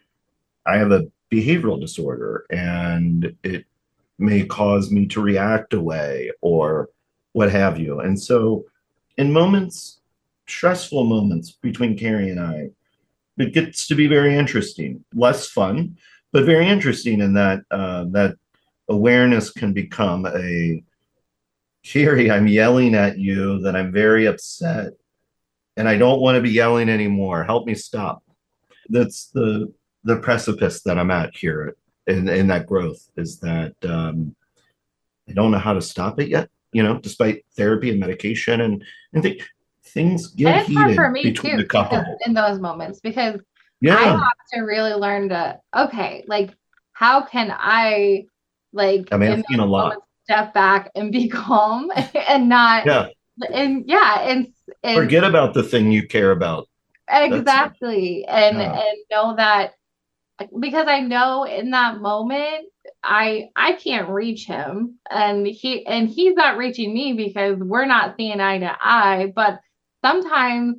I 0.66 0.76
have 0.76 0.90
a 0.92 1.10
behavioral 1.30 1.80
disorder 1.80 2.44
and 2.50 3.34
it 3.42 3.64
may 4.18 4.44
cause 4.44 4.90
me 4.90 5.06
to 5.06 5.22
react 5.22 5.72
away 5.72 6.30
or 6.40 6.90
what 7.32 7.50
have 7.50 7.78
you. 7.78 8.00
And 8.00 8.20
so, 8.20 8.64
in 9.16 9.32
moments, 9.32 10.00
stressful 10.46 11.04
moments 11.04 11.52
between 11.52 11.96
Carrie 11.96 12.30
and 12.30 12.40
I, 12.40 12.70
it 13.38 13.52
gets 13.52 13.86
to 13.88 13.94
be 13.94 14.06
very 14.06 14.36
interesting, 14.36 15.04
less 15.14 15.48
fun, 15.48 15.96
but 16.32 16.44
very 16.44 16.68
interesting 16.68 17.20
in 17.20 17.32
that 17.34 17.60
uh, 17.70 18.04
that 18.10 18.36
awareness 18.88 19.50
can 19.50 19.72
become 19.72 20.26
a 20.26 20.82
Carrie, 21.82 22.30
I'm 22.30 22.46
yelling 22.46 22.94
at 22.94 23.18
you 23.18 23.60
that 23.60 23.74
I'm 23.74 23.92
very 23.92 24.26
upset 24.26 24.92
and 25.76 25.88
I 25.88 25.96
don't 25.96 26.20
want 26.20 26.36
to 26.36 26.42
be 26.42 26.50
yelling 26.50 26.90
anymore. 26.90 27.42
Help 27.42 27.66
me 27.66 27.74
stop. 27.74 28.22
That's 28.88 29.26
the 29.28 29.72
the 30.04 30.16
precipice 30.16 30.82
that 30.82 30.98
I'm 30.98 31.10
at 31.10 31.36
here 31.36 31.76
in, 32.06 32.28
in 32.28 32.46
that 32.48 32.66
growth 32.66 33.06
is 33.16 33.38
that 33.40 33.74
um, 33.84 34.34
I 35.28 35.32
don't 35.32 35.50
know 35.50 35.58
how 35.58 35.74
to 35.74 35.82
stop 35.82 36.18
it 36.20 36.28
yet 36.28 36.48
you 36.72 36.82
know, 36.82 36.98
despite 36.98 37.44
therapy 37.56 37.90
and 37.90 38.00
medication 38.00 38.60
and 38.60 38.84
and 39.12 39.22
th- 39.22 39.48
things 39.84 40.28
get 40.28 40.66
heated 40.66 40.94
for 40.94 41.10
me 41.10 41.22
between 41.22 41.52
too, 41.52 41.58
the 41.58 41.64
couple 41.64 42.02
in 42.24 42.34
those 42.34 42.58
moments 42.60 43.00
because 43.00 43.40
yeah. 43.80 43.96
I 43.96 44.04
have 44.04 44.32
to 44.54 44.60
really 44.60 44.92
learn 44.92 45.28
to 45.30 45.58
okay, 45.76 46.24
like 46.26 46.50
how 46.92 47.22
can 47.22 47.54
I 47.56 48.26
like 48.72 49.08
I 49.12 49.16
mean, 49.16 49.42
a 49.58 49.64
lot. 49.64 49.96
step 50.24 50.54
back 50.54 50.90
and 50.94 51.10
be 51.10 51.28
calm 51.30 51.90
and 52.28 52.48
not 52.48 52.86
yeah 52.86 53.08
and 53.52 53.84
yeah 53.86 54.20
and, 54.20 54.52
and 54.82 54.96
forget 54.96 55.24
about 55.24 55.54
the 55.54 55.62
thing 55.62 55.90
you 55.90 56.06
care 56.06 56.30
about 56.30 56.68
exactly 57.08 58.24
and 58.26 58.58
yeah. 58.58 58.72
and 58.72 58.98
know 59.10 59.34
that 59.36 59.74
because 60.58 60.86
I 60.88 61.00
know 61.00 61.44
in 61.44 61.70
that 61.70 62.00
moment 62.00 62.66
I 63.02 63.50
I 63.56 63.72
can't 63.72 64.08
reach 64.08 64.46
him. 64.46 64.98
And 65.10 65.46
he 65.46 65.86
and 65.86 66.08
he's 66.08 66.34
not 66.34 66.56
reaching 66.56 66.92
me 66.92 67.12
because 67.14 67.58
we're 67.58 67.86
not 67.86 68.16
seeing 68.16 68.40
eye 68.40 68.58
to 68.58 68.76
eye 68.80 69.32
but 69.34 69.60
sometimes 70.04 70.76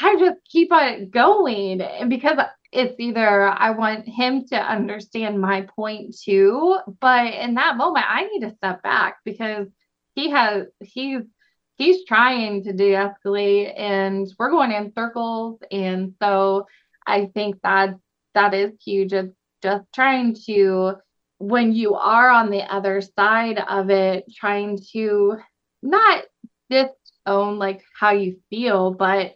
I 0.00 0.16
just 0.18 0.38
keep 0.50 0.68
it 0.72 1.10
going. 1.10 1.80
And 1.80 2.08
because 2.10 2.38
it's 2.72 2.94
either 2.98 3.48
I 3.48 3.70
want 3.70 4.08
him 4.08 4.46
to 4.46 4.56
understand 4.56 5.40
my 5.40 5.66
point 5.76 6.16
too 6.18 6.78
but 7.00 7.26
in 7.34 7.54
that 7.54 7.76
moment 7.76 8.06
I 8.08 8.24
need 8.24 8.40
to 8.40 8.54
step 8.56 8.82
back 8.82 9.18
because 9.24 9.66
he 10.14 10.30
has 10.30 10.66
he's 10.80 11.22
he's 11.76 12.04
trying 12.04 12.62
to 12.64 12.72
de-escalate 12.72 13.78
and 13.78 14.28
we're 14.38 14.50
going 14.50 14.72
in 14.72 14.92
circles. 14.94 15.58
And 15.70 16.14
so 16.22 16.66
I 17.06 17.26
think 17.34 17.56
that 17.62 17.96
that 18.34 18.54
is 18.54 18.72
huge 18.84 19.12
it's 19.12 19.34
just 19.62 19.84
trying 19.94 20.34
to 20.46 20.94
when 21.42 21.72
you 21.72 21.94
are 21.94 22.30
on 22.30 22.50
the 22.50 22.62
other 22.72 23.00
side 23.00 23.58
of 23.58 23.90
it, 23.90 24.24
trying 24.32 24.78
to 24.92 25.36
not 25.82 26.22
disown 26.70 27.58
like 27.58 27.82
how 27.98 28.12
you 28.12 28.36
feel, 28.48 28.92
but 28.92 29.34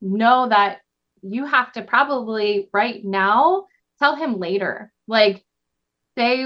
know 0.00 0.48
that 0.48 0.78
you 1.22 1.46
have 1.46 1.70
to 1.72 1.82
probably 1.82 2.68
right 2.72 3.04
now 3.04 3.66
tell 4.00 4.16
him 4.16 4.40
later. 4.40 4.92
Like, 5.06 5.44
say, 6.18 6.44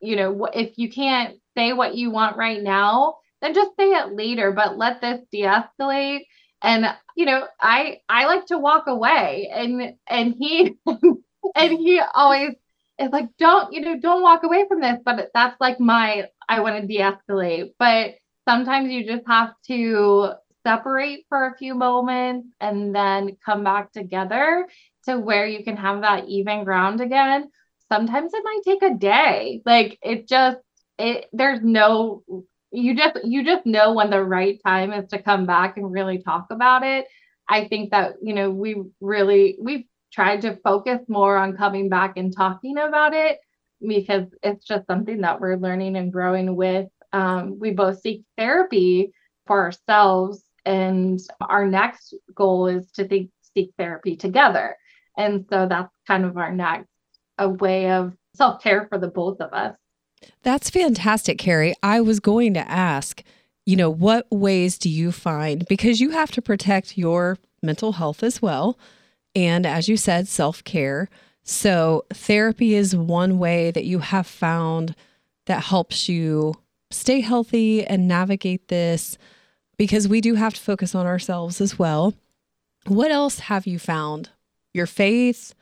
you 0.00 0.16
know, 0.16 0.46
if 0.52 0.76
you 0.76 0.90
can't 0.90 1.36
say 1.56 1.72
what 1.72 1.94
you 1.94 2.10
want 2.10 2.36
right 2.36 2.62
now, 2.62 3.16
then 3.40 3.54
just 3.54 3.70
say 3.78 3.86
it 3.92 4.14
later, 4.14 4.52
but 4.52 4.76
let 4.76 5.00
this 5.00 5.20
de 5.32 5.42
escalate. 5.44 6.26
And, 6.62 6.86
you 7.16 7.26
know, 7.26 7.46
I, 7.60 8.00
I 8.08 8.26
like 8.26 8.46
to 8.46 8.58
walk 8.58 8.86
away 8.86 9.50
and, 9.52 9.94
and 10.06 10.34
he, 10.38 10.76
and 10.86 11.72
he 11.72 12.00
always 12.14 12.54
is 13.00 13.10
like 13.12 13.28
don't 13.38 13.72
you 13.72 13.80
know 13.80 13.98
don't 13.98 14.22
walk 14.22 14.42
away 14.44 14.66
from 14.68 14.80
this. 14.80 14.98
But 15.04 15.30
that's 15.34 15.60
like 15.60 15.80
my 15.80 16.28
i 16.48 16.60
want 16.60 16.80
to 16.80 16.86
de-escalate. 16.86 17.72
But 17.78 18.14
sometimes 18.48 18.90
you 18.90 19.06
just 19.06 19.26
have 19.26 19.54
to 19.68 20.32
separate 20.66 21.24
for 21.28 21.46
a 21.46 21.56
few 21.56 21.74
moments 21.74 22.48
and 22.60 22.94
then 22.94 23.36
come 23.44 23.64
back 23.64 23.92
together 23.92 24.68
to 25.06 25.18
where 25.18 25.46
you 25.46 25.64
can 25.64 25.76
have 25.76 26.02
that 26.02 26.28
even 26.28 26.64
ground 26.64 27.00
again. 27.00 27.50
Sometimes 27.90 28.32
it 28.34 28.44
might 28.44 28.60
take 28.64 28.82
a 28.82 28.94
day. 28.94 29.62
Like 29.64 29.98
it 30.02 30.28
just 30.28 30.58
it 30.98 31.26
there's 31.32 31.60
no 31.62 32.22
you 32.72 32.94
just 32.94 33.18
you 33.24 33.44
just 33.44 33.66
know 33.66 33.92
when 33.92 34.10
the 34.10 34.22
right 34.22 34.60
time 34.64 34.92
is 34.92 35.08
to 35.08 35.22
come 35.22 35.46
back 35.46 35.76
and 35.76 35.92
really 35.92 36.18
talk 36.18 36.46
about 36.50 36.82
it 36.84 37.06
i 37.48 37.66
think 37.66 37.90
that 37.90 38.14
you 38.22 38.32
know 38.32 38.50
we 38.50 38.76
really 39.00 39.56
we've 39.60 39.84
tried 40.12 40.42
to 40.42 40.56
focus 40.56 41.00
more 41.08 41.36
on 41.36 41.56
coming 41.56 41.88
back 41.88 42.16
and 42.16 42.34
talking 42.34 42.78
about 42.78 43.14
it 43.14 43.38
because 43.86 44.26
it's 44.42 44.64
just 44.64 44.86
something 44.86 45.20
that 45.20 45.40
we're 45.40 45.56
learning 45.56 45.96
and 45.96 46.12
growing 46.12 46.56
with. 46.56 46.88
Um, 47.12 47.58
we 47.58 47.70
both 47.70 48.00
seek 48.00 48.24
therapy 48.36 49.12
for 49.46 49.62
ourselves, 49.62 50.44
and 50.64 51.18
our 51.40 51.66
next 51.66 52.14
goal 52.34 52.66
is 52.66 52.90
to 52.92 53.06
think, 53.06 53.30
seek 53.54 53.72
therapy 53.78 54.16
together. 54.16 54.76
And 55.16 55.46
so 55.50 55.66
that's 55.66 55.92
kind 56.06 56.24
of 56.24 56.36
our 56.36 56.52
next 56.52 56.88
a 57.38 57.48
way 57.48 57.90
of 57.90 58.14
self 58.34 58.62
care 58.62 58.86
for 58.88 58.98
the 58.98 59.08
both 59.08 59.40
of 59.40 59.52
us. 59.52 59.74
That's 60.42 60.70
fantastic, 60.70 61.38
Carrie. 61.38 61.74
I 61.82 62.00
was 62.00 62.20
going 62.20 62.54
to 62.54 62.70
ask, 62.70 63.22
you 63.66 63.76
know, 63.76 63.90
what 63.90 64.26
ways 64.30 64.78
do 64.78 64.88
you 64.88 65.12
find 65.12 65.66
because 65.68 66.00
you 66.00 66.10
have 66.10 66.30
to 66.32 66.42
protect 66.42 66.96
your 66.98 67.38
mental 67.62 67.92
health 67.92 68.22
as 68.22 68.40
well 68.40 68.78
and 69.34 69.66
as 69.66 69.88
you 69.88 69.96
said, 69.96 70.28
self 70.28 70.64
care. 70.64 71.08
So, 71.42 72.04
therapy 72.12 72.74
is 72.74 72.94
one 72.94 73.38
way 73.38 73.70
that 73.70 73.84
you 73.84 74.00
have 74.00 74.26
found 74.26 74.94
that 75.46 75.64
helps 75.64 76.08
you 76.08 76.54
stay 76.90 77.20
healthy 77.20 77.84
and 77.84 78.06
navigate 78.06 78.68
this 78.68 79.16
because 79.78 80.08
we 80.08 80.20
do 80.20 80.34
have 80.34 80.54
to 80.54 80.60
focus 80.60 80.94
on 80.94 81.06
ourselves 81.06 81.60
as 81.60 81.78
well. 81.78 82.14
What 82.86 83.10
else 83.10 83.40
have 83.40 83.66
you 83.66 83.78
found? 83.78 84.30
Your 84.74 84.86
faith? 84.86 85.54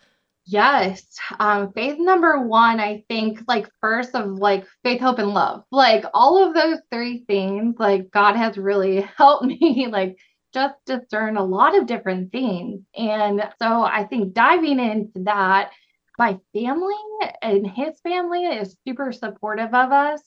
Yes. 0.50 1.04
Um, 1.38 1.72
faith 1.74 1.96
number 1.98 2.40
one, 2.46 2.80
I 2.80 3.04
think, 3.08 3.40
like, 3.46 3.68
first 3.82 4.14
of 4.14 4.26
like 4.38 4.66
faith, 4.82 5.00
hope, 5.00 5.18
and 5.18 5.34
love. 5.34 5.64
Like, 5.70 6.04
all 6.14 6.42
of 6.46 6.54
those 6.54 6.78
three 6.90 7.24
things, 7.26 7.74
like, 7.78 8.11
God 8.11 8.34
has 8.37 8.56
really 8.56 9.00
helped 9.16 9.44
me, 9.44 9.88
like, 9.90 10.16
just 10.54 10.74
discern 10.87 11.37
a 11.37 11.44
lot 11.44 11.76
of 11.76 11.87
different 11.87 12.32
things. 12.32 12.80
And 12.96 13.42
so 13.61 13.82
I 13.82 14.04
think 14.04 14.32
diving 14.32 14.80
into 14.80 15.24
that, 15.24 15.70
my 16.18 16.38
family 16.54 16.94
and 17.42 17.66
his 17.66 18.00
family 18.00 18.44
is 18.44 18.76
super 18.87 19.12
supportive 19.12 19.74
of 19.74 19.92
us 19.92 20.22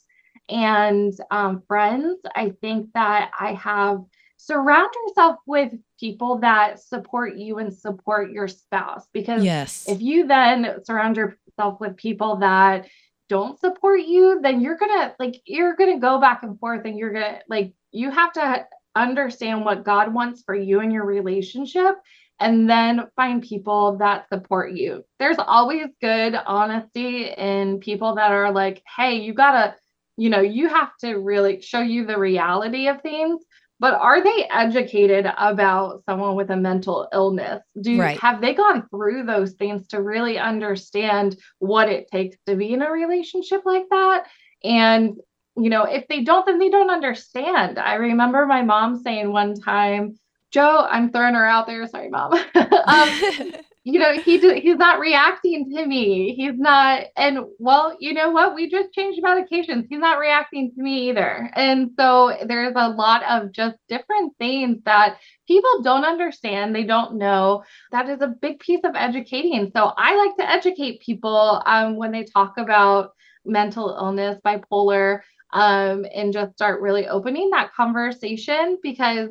and 0.49 1.13
um, 1.31 1.63
friends. 1.67 2.19
I 2.35 2.51
think 2.61 2.89
that 2.93 3.31
I 3.37 3.53
have 3.53 4.01
surround 4.43 4.89
yourself 5.05 5.37
with 5.45 5.71
people 5.99 6.39
that 6.39 6.81
support 6.81 7.37
you 7.37 7.59
and 7.59 7.73
support 7.73 8.31
your 8.31 8.47
spouse 8.47 9.05
because 9.13 9.43
yes. 9.43 9.87
if 9.87 10.01
you 10.01 10.25
then 10.25 10.77
surround 10.83 11.15
yourself 11.15 11.79
with 11.79 11.95
people 11.95 12.37
that 12.37 12.87
don't 13.29 13.59
support 13.59 14.01
you 14.01 14.39
then 14.41 14.59
you're 14.59 14.77
gonna 14.77 15.13
like 15.19 15.39
you're 15.45 15.75
gonna 15.75 15.99
go 15.99 16.19
back 16.19 16.41
and 16.43 16.59
forth 16.59 16.85
and 16.85 16.97
you're 16.97 17.13
gonna 17.13 17.39
like 17.47 17.73
you 17.91 18.09
have 18.09 18.33
to 18.33 18.65
understand 18.95 19.63
what 19.63 19.85
god 19.85 20.13
wants 20.13 20.41
for 20.43 20.55
you 20.55 20.79
and 20.79 20.91
your 20.91 21.05
relationship 21.05 21.95
and 22.39 22.69
then 22.69 23.07
find 23.15 23.43
people 23.43 23.97
that 23.99 24.27
support 24.27 24.73
you 24.73 25.05
there's 25.19 25.37
always 25.37 25.85
good 26.01 26.33
honesty 26.33 27.25
in 27.29 27.79
people 27.79 28.15
that 28.15 28.31
are 28.31 28.51
like 28.51 28.81
hey 28.97 29.19
you 29.19 29.33
gotta 29.33 29.75
you 30.17 30.29
know 30.29 30.41
you 30.41 30.67
have 30.67 30.89
to 30.99 31.15
really 31.15 31.61
show 31.61 31.79
you 31.79 32.05
the 32.05 32.17
reality 32.17 32.87
of 32.87 33.01
things 33.01 33.41
but 33.81 33.95
are 33.95 34.23
they 34.23 34.47
educated 34.53 35.25
about 35.39 36.03
someone 36.05 36.35
with 36.35 36.51
a 36.51 36.55
mental 36.55 37.09
illness? 37.11 37.63
Do 37.81 37.99
right. 37.99 38.19
have 38.19 38.39
they 38.39 38.53
gone 38.53 38.87
through 38.91 39.25
those 39.25 39.53
things 39.53 39.87
to 39.87 40.03
really 40.03 40.37
understand 40.37 41.35
what 41.57 41.89
it 41.89 42.07
takes 42.11 42.37
to 42.45 42.55
be 42.55 42.73
in 42.73 42.83
a 42.83 42.91
relationship 42.91 43.63
like 43.65 43.89
that? 43.89 44.27
And 44.63 45.17
you 45.57 45.69
know 45.71 45.83
if 45.83 46.07
they 46.07 46.23
don't 46.23 46.45
then 46.45 46.59
they 46.59 46.69
don't 46.69 46.91
understand. 46.91 47.79
I 47.79 47.95
remember 47.95 48.45
my 48.45 48.61
mom 48.61 49.01
saying 49.01 49.33
one 49.33 49.55
time 49.55 50.19
joe 50.51 50.87
i'm 50.89 51.11
throwing 51.11 51.35
her 51.35 51.45
out 51.45 51.67
there. 51.67 51.85
Sorry 51.87 52.09
mom 52.09 52.33
um, 52.55 53.53
you 53.83 53.99
know 53.99 54.13
he 54.13 54.37
he's 54.59 54.77
not 54.77 54.99
reacting 54.99 55.71
to 55.71 55.85
me. 55.85 56.35
He's 56.35 56.57
not 56.57 57.05
and 57.15 57.39
well 57.57 57.97
you 57.99 58.13
know 58.13 58.29
what? 58.29 58.53
We 58.53 58.69
just 58.69 58.93
changed 58.93 59.21
medications 59.23 59.87
he's 59.89 59.99
not 59.99 60.19
reacting 60.19 60.71
to 60.75 60.81
me 60.81 61.09
either. 61.09 61.49
And 61.55 61.91
so 61.97 62.37
there's 62.45 62.73
a 62.75 62.89
lot 62.89 63.23
of 63.23 63.51
just 63.51 63.77
different 63.89 64.37
things 64.37 64.77
that 64.85 65.17
people 65.47 65.81
don't 65.81 66.05
understand. 66.05 66.75
They 66.75 66.83
don't 66.83 67.17
know. 67.17 67.63
That 67.91 68.07
is 68.07 68.21
a 68.21 68.27
big 68.27 68.59
piece 68.59 68.81
of 68.83 68.95
educating. 68.95 69.71
So 69.75 69.93
i 69.97 70.15
like 70.15 70.37
to 70.37 70.49
educate 70.49 71.01
people 71.01 71.61
um, 71.65 71.97
when 71.97 72.11
they 72.11 72.23
talk 72.23 72.53
about 72.57 73.13
mental 73.45 73.97
illness 73.99 74.39
bipolar 74.45 75.21
um, 75.53 76.05
and 76.13 76.31
just 76.31 76.53
start 76.53 76.81
really 76.81 77.07
opening 77.07 77.49
that 77.49 77.73
conversation 77.73 78.77
because 78.83 79.29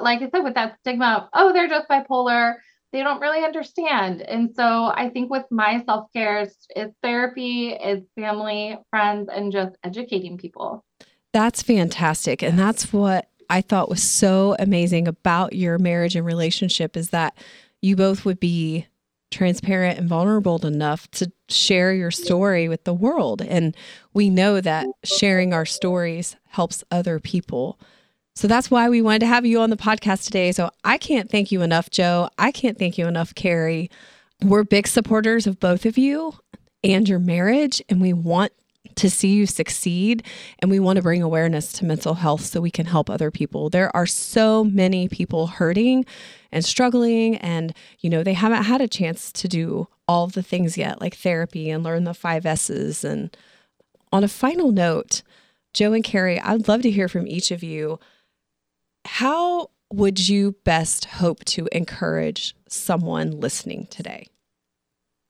like 0.00 0.22
i 0.22 0.30
said 0.30 0.44
with 0.44 0.54
that 0.54 0.76
stigma 0.80 1.22
of 1.22 1.28
oh 1.32 1.52
they're 1.52 1.68
just 1.68 1.88
bipolar 1.88 2.54
they 2.92 3.02
don't 3.02 3.20
really 3.20 3.44
understand. 3.44 4.22
And 4.22 4.54
so 4.54 4.86
I 4.94 5.10
think 5.10 5.30
with 5.30 5.44
my 5.50 5.82
self 5.84 6.10
care, 6.12 6.48
it's 6.70 6.94
therapy, 7.02 7.76
it's 7.78 8.06
family, 8.14 8.78
friends, 8.90 9.28
and 9.30 9.52
just 9.52 9.76
educating 9.84 10.38
people. 10.38 10.84
That's 11.32 11.62
fantastic. 11.62 12.42
And 12.42 12.58
that's 12.58 12.92
what 12.92 13.28
I 13.50 13.60
thought 13.60 13.90
was 13.90 14.02
so 14.02 14.56
amazing 14.58 15.08
about 15.08 15.52
your 15.52 15.78
marriage 15.78 16.16
and 16.16 16.24
relationship 16.24 16.96
is 16.96 17.10
that 17.10 17.36
you 17.82 17.96
both 17.96 18.24
would 18.24 18.40
be 18.40 18.86
transparent 19.30 19.98
and 19.98 20.08
vulnerable 20.08 20.64
enough 20.64 21.10
to 21.10 21.30
share 21.48 21.92
your 21.92 22.10
story 22.10 22.68
with 22.68 22.84
the 22.84 22.94
world. 22.94 23.42
And 23.42 23.76
we 24.14 24.30
know 24.30 24.60
that 24.60 24.86
sharing 25.04 25.52
our 25.52 25.66
stories 25.66 26.36
helps 26.48 26.82
other 26.90 27.20
people. 27.20 27.78
So 28.36 28.46
that's 28.46 28.70
why 28.70 28.90
we 28.90 29.00
wanted 29.00 29.20
to 29.20 29.26
have 29.26 29.46
you 29.46 29.60
on 29.60 29.70
the 29.70 29.78
podcast 29.78 30.24
today. 30.24 30.52
So 30.52 30.70
I 30.84 30.98
can't 30.98 31.30
thank 31.30 31.50
you 31.50 31.62
enough, 31.62 31.88
Joe. 31.88 32.28
I 32.36 32.52
can't 32.52 32.78
thank 32.78 32.98
you 32.98 33.06
enough, 33.06 33.34
Carrie. 33.34 33.90
We're 34.42 34.62
big 34.62 34.86
supporters 34.86 35.46
of 35.46 35.58
both 35.58 35.86
of 35.86 35.96
you 35.96 36.34
and 36.84 37.08
your 37.08 37.18
marriage, 37.18 37.80
and 37.88 37.98
we 37.98 38.12
want 38.12 38.52
to 38.96 39.10
see 39.10 39.34
you 39.34 39.46
succeed 39.46 40.22
and 40.58 40.70
we 40.70 40.78
want 40.78 40.96
to 40.96 41.02
bring 41.02 41.22
awareness 41.22 41.72
to 41.72 41.84
mental 41.84 42.14
health 42.14 42.42
so 42.42 42.60
we 42.60 42.70
can 42.70 42.86
help 42.86 43.08
other 43.08 43.30
people. 43.30 43.70
There 43.70 43.94
are 43.96 44.06
so 44.06 44.64
many 44.64 45.08
people 45.08 45.46
hurting 45.48 46.04
and 46.52 46.64
struggling 46.64 47.36
and 47.38 47.74
you 47.98 48.08
know 48.08 48.22
they 48.22 48.32
haven't 48.32 48.62
had 48.62 48.80
a 48.80 48.88
chance 48.88 49.32
to 49.32 49.48
do 49.48 49.88
all 50.08 50.28
the 50.28 50.42
things 50.42 50.78
yet 50.78 51.00
like 51.00 51.14
therapy 51.16 51.68
and 51.68 51.84
learn 51.84 52.04
the 52.04 52.14
five 52.14 52.46
S's. 52.46 53.04
and 53.04 53.36
on 54.12 54.24
a 54.24 54.28
final 54.28 54.72
note, 54.72 55.22
Joe 55.74 55.92
and 55.92 56.04
Carrie, 56.04 56.40
I'd 56.40 56.68
love 56.68 56.80
to 56.82 56.90
hear 56.90 57.08
from 57.08 57.26
each 57.26 57.50
of 57.50 57.62
you 57.62 57.98
how 59.06 59.70
would 59.92 60.28
you 60.28 60.56
best 60.64 61.04
hope 61.04 61.44
to 61.44 61.68
encourage 61.72 62.54
someone 62.68 63.30
listening 63.30 63.86
today? 63.86 64.26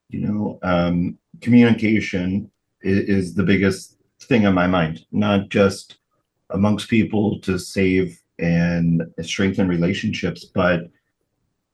You 0.09 0.21
know, 0.21 0.59
um, 0.63 1.19
communication 1.41 2.51
is, 2.83 3.09
is 3.09 3.35
the 3.35 3.43
biggest 3.43 3.99
thing 4.23 4.47
on 4.47 4.55
my 4.55 4.67
mind, 4.67 5.05
not 5.13 5.51
just 5.51 5.99
amongst 6.51 6.89
people 6.89 7.39
to 7.41 7.59
save 7.59 8.21
and 8.39 9.03
strengthen 9.23 9.69
relationships, 9.69 10.45
but 10.45 10.89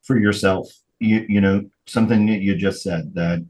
for 0.02 0.18
yourself. 0.18 0.68
You, 0.98 1.24
you 1.28 1.40
know, 1.40 1.68
something 1.86 2.26
that 2.26 2.40
you 2.40 2.56
just 2.56 2.82
said 2.82 3.14
that 3.14 3.44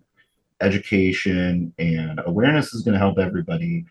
education 0.60 1.72
and 1.78 2.20
awareness 2.24 2.72
is 2.72 2.82
going 2.82 2.94
to 2.94 2.98
help 2.98 3.18
everybody, 3.18 3.84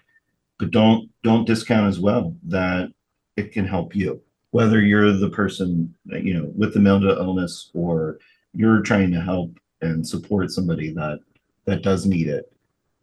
but 0.57 0.71
don't 0.71 1.09
don't 1.23 1.45
discount 1.45 1.87
as 1.87 1.99
well 1.99 2.35
that 2.47 2.89
it 3.37 3.51
can 3.51 3.65
help 3.65 3.95
you 3.95 4.21
whether 4.51 4.81
you're 4.81 5.11
the 5.13 5.29
person 5.29 5.93
you 6.05 6.33
know 6.33 6.51
with 6.55 6.73
the 6.73 6.79
mental 6.79 7.09
illness 7.09 7.71
or 7.73 8.19
you're 8.53 8.81
trying 8.81 9.11
to 9.11 9.21
help 9.21 9.57
and 9.81 10.07
support 10.07 10.51
somebody 10.51 10.93
that 10.93 11.19
that 11.65 11.81
does 11.81 12.05
need 12.05 12.27
it 12.27 12.51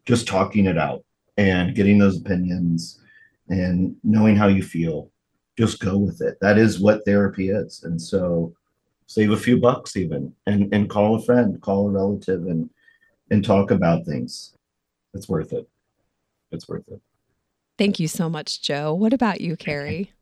just 0.05 0.27
talking 0.27 0.67
it 0.67 0.79
out 0.79 1.05
and 1.37 1.75
getting 1.75 1.99
those 1.99 2.19
opinions 2.19 3.01
and 3.49 3.95
knowing 4.05 4.37
how 4.37 4.47
you 4.47 4.63
feel 4.63 5.11
just 5.59 5.81
go 5.81 5.99
with 5.99 6.23
it. 6.23 6.39
That 6.41 6.57
is 6.57 6.79
what 6.79 7.05
therapy 7.05 7.51
is. 7.51 7.83
And 7.83 8.01
so 8.01 8.55
save 9.07 9.33
a 9.33 9.37
few 9.37 9.59
bucks 9.59 9.97
even 9.97 10.33
and 10.47 10.73
and 10.73 10.89
call 10.89 11.17
a 11.17 11.23
friend 11.23 11.61
call 11.63 11.89
a 11.89 11.91
relative 11.91 12.47
and 12.47 12.71
and 13.31 13.45
talk 13.45 13.71
about 13.71 14.05
things. 14.07 14.55
It's 15.15 15.29
worth 15.29 15.53
it. 15.53 15.69
It's 16.53 16.69
worth 16.69 16.87
it. 16.89 17.01
Thank 17.77 17.99
you 17.99 18.09
so 18.09 18.29
much 18.29 18.63
joe. 18.63 18.95
What 18.95 19.13
about 19.13 19.41
you. 19.41 19.57
Carrie 19.57 20.13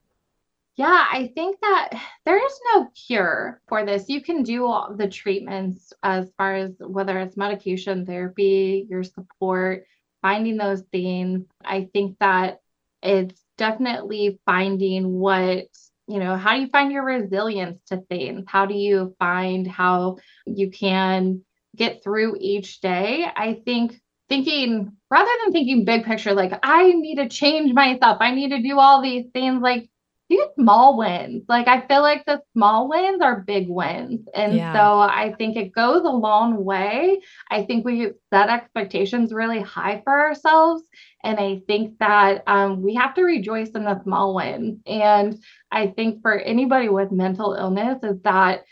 yeah, 0.77 1.07
I 1.11 1.33
think 1.35 1.59
that 1.63 1.91
there 2.27 2.45
is 2.45 2.61
no 2.75 2.89
cure 3.07 3.63
for 3.67 3.87
this. 3.87 4.09
You 4.09 4.21
can 4.21 4.43
do 4.43 4.67
all 4.67 4.95
the 4.95 5.09
treatments 5.09 5.93
as 6.03 6.31
far 6.37 6.55
as 6.55 6.73
whether 6.79 7.19
it's 7.19 7.37
medication, 7.37 8.05
therapy, 8.05 8.87
your 8.89 9.03
support, 9.03 9.87
finding 10.21 10.59
those 10.59 10.83
things. 10.93 11.47
I 11.65 11.89
think 11.95 12.19
that 12.21 12.61
it's 13.03 13.43
definitely 13.57 14.39
finding 14.45 15.13
what, 15.13 15.65
you 16.09 16.19
know, 16.19 16.37
how 16.37 16.55
do 16.55 16.61
you 16.61 16.69
find 16.69 16.93
your 16.93 17.05
resilience 17.05 17.81
to 17.87 18.03
things? 18.11 18.45
How 18.47 18.67
do 18.67 18.75
you 18.75 19.15
find 19.19 19.67
how 19.67 20.19
you 20.45 20.71
can 20.71 21.43
get 21.75 22.03
through 22.03 22.37
each 22.39 22.83
day? 22.83 23.27
I 23.35 23.63
think 23.65 23.99
thinking 24.29 24.93
rather 25.11 25.31
than 25.43 25.53
thinking 25.53 25.87
big 25.87 26.05
picture, 26.05 26.35
like 26.35 26.53
I 26.63 26.93
need 26.93 27.17
to 27.17 27.31
change 27.31 27.73
myself, 27.73 28.19
I 28.21 28.33
need 28.33 28.51
to 28.51 28.61
do 28.61 28.79
all 28.79 29.01
these 29.01 29.25
things, 29.33 29.63
like 29.63 29.89
these 30.29 30.47
small 30.59 30.97
wins. 30.97 31.45
Like 31.49 31.69
I 31.69 31.87
feel 31.87 32.03
like 32.03 32.25
the 32.25 32.41
small 32.53 32.89
wins 32.89 33.23
are 33.23 33.41
big 33.41 33.69
wins. 33.69 34.27
And 34.35 34.55
yeah. 34.55 34.73
so 34.73 34.99
I 35.01 35.35
think 35.39 35.57
it 35.57 35.73
goes 35.73 36.03
a 36.05 36.11
long 36.11 36.65
way. 36.65 37.21
I 37.51 37.63
think 37.63 37.85
we 37.85 38.11
set 38.33 38.49
expectations 38.49 39.33
really 39.33 39.61
high 39.61 40.01
for 40.05 40.21
ourselves. 40.21 40.83
And 41.23 41.39
I 41.39 41.61
think 41.67 41.99
that 41.99 42.43
um, 42.47 42.83
we 42.83 42.95
have 42.95 43.15
to 43.15 43.23
rejoice 43.23 43.71
in 43.71 43.85
the 43.85 44.03
small 44.03 44.35
wins. 44.35 44.81
And 44.87 45.39
I 45.71 45.89
think 45.89 46.23
for 46.23 46.39
anybody 46.39 46.89
with 46.89 47.13
mental 47.13 47.55
illness 47.55 47.99
is 48.03 48.21
that 48.23 48.65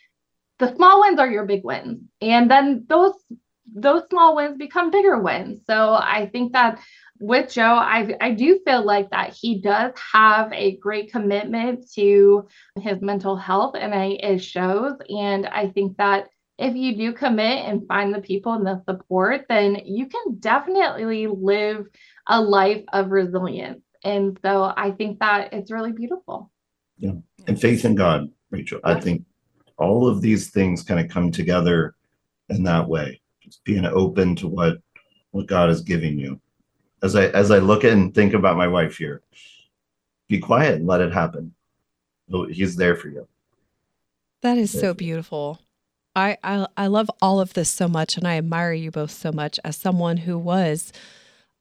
the 0.59 0.75
small 0.75 1.01
wins 1.01 1.19
are 1.19 1.31
your 1.31 1.47
big 1.47 1.65
wins. 1.65 2.01
And 2.21 2.51
then 2.51 2.85
those 2.89 3.15
those 3.75 4.03
small 4.11 4.37
wins 4.37 4.57
become 4.57 4.91
bigger 4.91 5.19
wins. 5.19 5.61
So 5.67 5.95
I 5.95 6.29
think 6.33 6.53
that 6.53 6.79
with 7.21 7.53
Joe, 7.53 7.63
I 7.77 8.15
I 8.21 8.33
do 8.33 8.61
feel 8.65 8.85
like 8.85 9.11
that 9.11 9.33
he 9.33 9.61
does 9.61 9.93
have 10.13 10.53
a 10.53 10.77
great 10.77 11.13
commitment 11.13 11.91
to 11.93 12.49
his 12.81 13.01
mental 13.01 13.37
health, 13.37 13.77
and 13.79 13.95
I, 13.95 14.19
it 14.21 14.39
shows. 14.39 14.95
And 15.09 15.47
I 15.47 15.69
think 15.69 15.97
that 15.99 16.29
if 16.59 16.75
you 16.75 16.97
do 16.97 17.13
commit 17.13 17.65
and 17.67 17.87
find 17.87 18.15
the 18.15 18.21
people 18.21 18.53
and 18.53 18.67
the 18.67 18.83
support, 18.89 19.47
then 19.49 19.81
you 19.85 20.07
can 20.07 20.39
definitely 20.41 21.27
live 21.27 21.87
a 22.29 22.41
life 22.41 22.85
of 22.93 23.11
resilience. 23.11 23.83
And 24.05 24.39
so 24.45 24.73
I 24.77 24.91
think 24.93 25.19
that 25.21 25.53
it's 25.53 25.71
really 25.71 25.93
beautiful. 25.93 26.51
Yeah, 26.99 27.13
and 27.47 27.61
faith 27.61 27.85
in 27.85 27.95
God, 27.95 28.29
Rachel. 28.51 28.81
I 28.85 29.01
think 29.01 29.25
all 29.79 30.09
of 30.09 30.21
these 30.21 30.51
things 30.51 30.83
kind 30.83 31.01
of 31.01 31.11
come 31.11 31.33
together 31.33 31.95
in 32.49 32.65
that 32.65 32.89
way. 32.89 33.21
Just 33.41 33.65
being 33.65 33.87
open 33.87 34.35
to 34.37 34.49
what 34.49 34.79
what 35.31 35.47
God 35.47 35.71
is 35.71 35.81
giving 35.81 36.19
you 36.19 36.41
as 37.05 37.15
I 37.15 37.27
as 37.27 37.51
I 37.51 37.59
look 37.59 37.85
and 37.85 38.13
think 38.15 38.33
about 38.33 38.57
my 38.57 38.67
wife 38.67 38.97
here, 38.97 39.21
be 40.27 40.39
quiet 40.39 40.77
and 40.77 40.87
let 40.87 41.03
it 41.03 41.13
happen. 41.13 41.55
Oh, 42.33 42.47
he's 42.47 42.77
there 42.77 42.97
for 42.97 43.09
you. 43.09 43.29
That 44.41 44.57
is 44.57 44.71
so 44.71 44.95
beautiful. 44.95 45.61
I, 46.17 46.39
I 46.43 46.67
I 46.77 46.87
love 46.87 47.11
all 47.21 47.41
of 47.41 47.53
this 47.53 47.69
so 47.69 47.89
much 47.89 48.17
and 48.17 48.27
I 48.27 48.39
admire 48.39 48.73
you 48.73 48.91
both 48.91 49.11
so 49.11 49.31
much 49.33 49.61
as 49.65 49.77
someone 49.77 50.17
who 50.19 50.39
was 50.39 50.93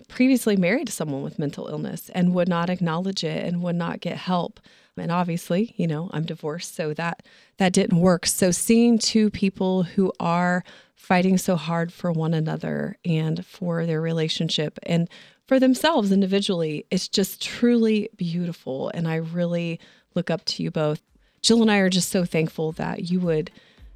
previously 0.07 0.55
married 0.55 0.87
to 0.87 0.93
someone 0.93 1.23
with 1.23 1.39
mental 1.39 1.67
illness 1.67 2.09
and 2.09 2.33
would 2.33 2.47
not 2.47 2.69
acknowledge 2.69 3.23
it 3.23 3.45
and 3.45 3.61
would 3.61 3.75
not 3.75 3.99
get 3.99 4.17
help. 4.17 4.59
And 4.95 5.11
obviously, 5.11 5.73
you 5.75 5.87
know, 5.87 6.09
I'm 6.13 6.23
divorced, 6.23 6.75
so 6.75 6.93
that 6.93 7.23
that 7.57 7.73
didn't 7.73 7.99
work. 7.99 8.27
So 8.27 8.51
seeing 8.51 8.97
two 8.97 9.29
people 9.29 9.83
who 9.83 10.13
are 10.19 10.63
fighting 10.95 11.37
so 11.37 11.57
hard 11.57 11.91
for 11.91 12.13
one 12.13 12.33
another 12.33 12.95
and 13.03 13.45
for 13.45 13.85
their 13.85 13.99
relationship 13.99 14.79
and 14.83 15.09
for 15.47 15.59
themselves 15.59 16.11
individually, 16.11 16.85
it's 16.89 17.07
just 17.07 17.41
truly 17.41 18.09
beautiful. 18.15 18.89
And 18.93 19.07
I 19.07 19.15
really 19.15 19.79
look 20.15 20.29
up 20.29 20.45
to 20.45 20.63
you 20.63 20.71
both. 20.71 21.01
Jill 21.41 21.61
and 21.61 21.71
I 21.71 21.77
are 21.77 21.89
just 21.89 22.09
so 22.09 22.23
thankful 22.23 22.71
that 22.73 23.11
you 23.11 23.19
would 23.19 23.51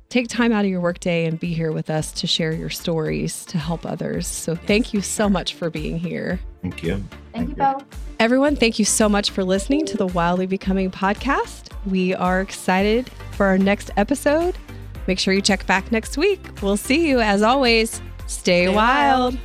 take 0.10 0.28
time 0.28 0.52
out 0.52 0.66
of 0.66 0.72
your 0.72 0.82
workday 0.82 1.26
and 1.26 1.40
be 1.40 1.54
here 1.54 1.72
with 1.72 1.90
us 1.90 2.12
to 2.14 2.28
share 2.28 2.54
your 2.54 2.70
stories 2.70 3.46
to 3.46 3.58
help 3.58 3.86
others. 3.86 4.28
So 4.28 4.56
thank 4.56 4.94
you 4.94 5.02
so 5.02 5.30
much 5.30 5.54
for 5.54 5.70
being 5.70 5.98
here. 5.98 6.40
Thank 6.62 6.84
you. 6.84 7.04
Thank, 7.34 7.50
you 7.50 7.56
both. 7.56 7.84
Everyone, 8.20 8.56
thank 8.56 8.80
you 8.80 8.86
so 8.86 9.08
much 9.08 9.32
for 9.32 9.44
listening 9.44 9.86
to 9.86 9.98
the 9.98 10.08
Wildly 10.08 10.48
Becoming 10.48 10.92
podcast. 10.92 11.72
We 11.86 12.14
are 12.16 12.42
excited 12.42 13.10
for 13.32 13.46
our 13.46 13.58
next 13.58 13.92
episode. 13.98 14.58
Make 15.08 15.20
sure 15.20 15.34
you 15.34 15.42
check 15.42 15.66
back 15.68 15.92
next 15.92 16.18
week. 16.18 16.42
We'll 16.62 16.78
see 16.78 17.08
you 17.08 17.22
as 17.22 17.42
always. 17.42 18.02
Stay, 18.28 18.66
Stay 18.66 18.68
wild. 18.68 19.36
wild. 19.36 19.44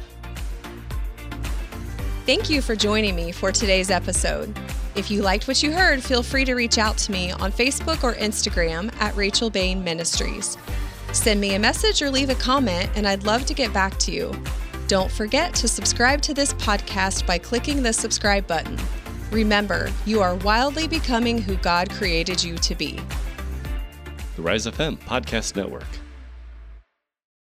Thank 2.25 2.49
you 2.49 2.63
for 2.63 2.77
joining 2.77 3.17
me 3.17 3.33
for 3.33 3.51
today's 3.51 3.91
episode. 3.91 4.57
If 4.95 5.11
you 5.11 5.23
liked 5.23 5.49
what 5.49 5.61
you 5.61 5.73
heard, 5.73 6.05
feel 6.05 6.23
free 6.23 6.45
to 6.45 6.55
reach 6.55 6.79
out 6.79 6.97
to 6.99 7.11
me 7.11 7.33
on 7.33 7.51
Facebook 7.51 8.05
or 8.05 8.15
Instagram 8.15 8.95
at 9.01 9.17
Rachel 9.17 9.51
Bain 9.51 9.83
Ministries. 9.83 10.57
Send 11.13 11.41
me 11.41 11.57
a 11.57 11.59
message 11.59 12.01
or 12.01 12.13
leave 12.13 12.31
a 12.31 12.37
comment, 12.37 12.89
and 12.95 13.09
I'd 13.09 13.25
love 13.25 13.45
to 13.47 13.55
get 13.55 13.73
back 13.73 13.99
to 13.99 14.13
you. 14.13 14.41
Don't 14.87 15.11
forget 15.11 15.53
to 15.57 15.67
subscribe 15.67 16.23
to 16.23 16.33
this 16.33 16.55
podcast 16.55 17.27
by 17.27 17.39
clicking 17.39 17.83
the 17.83 17.93
subscribe 17.93 18.47
button. 18.47 18.79
Remember, 19.33 19.91
you 20.07 20.21
are 20.23 20.37
wildly 20.37 20.87
becoming 20.87 21.43
who 21.43 21.57
God 21.57 21.91
created 21.91 22.45
you 22.45 22.57
to 22.59 22.77
be. 22.77 23.01
The 24.37 24.43
Rise 24.43 24.67
FM 24.67 24.97
Podcast 25.01 25.57
Network. 25.57 25.89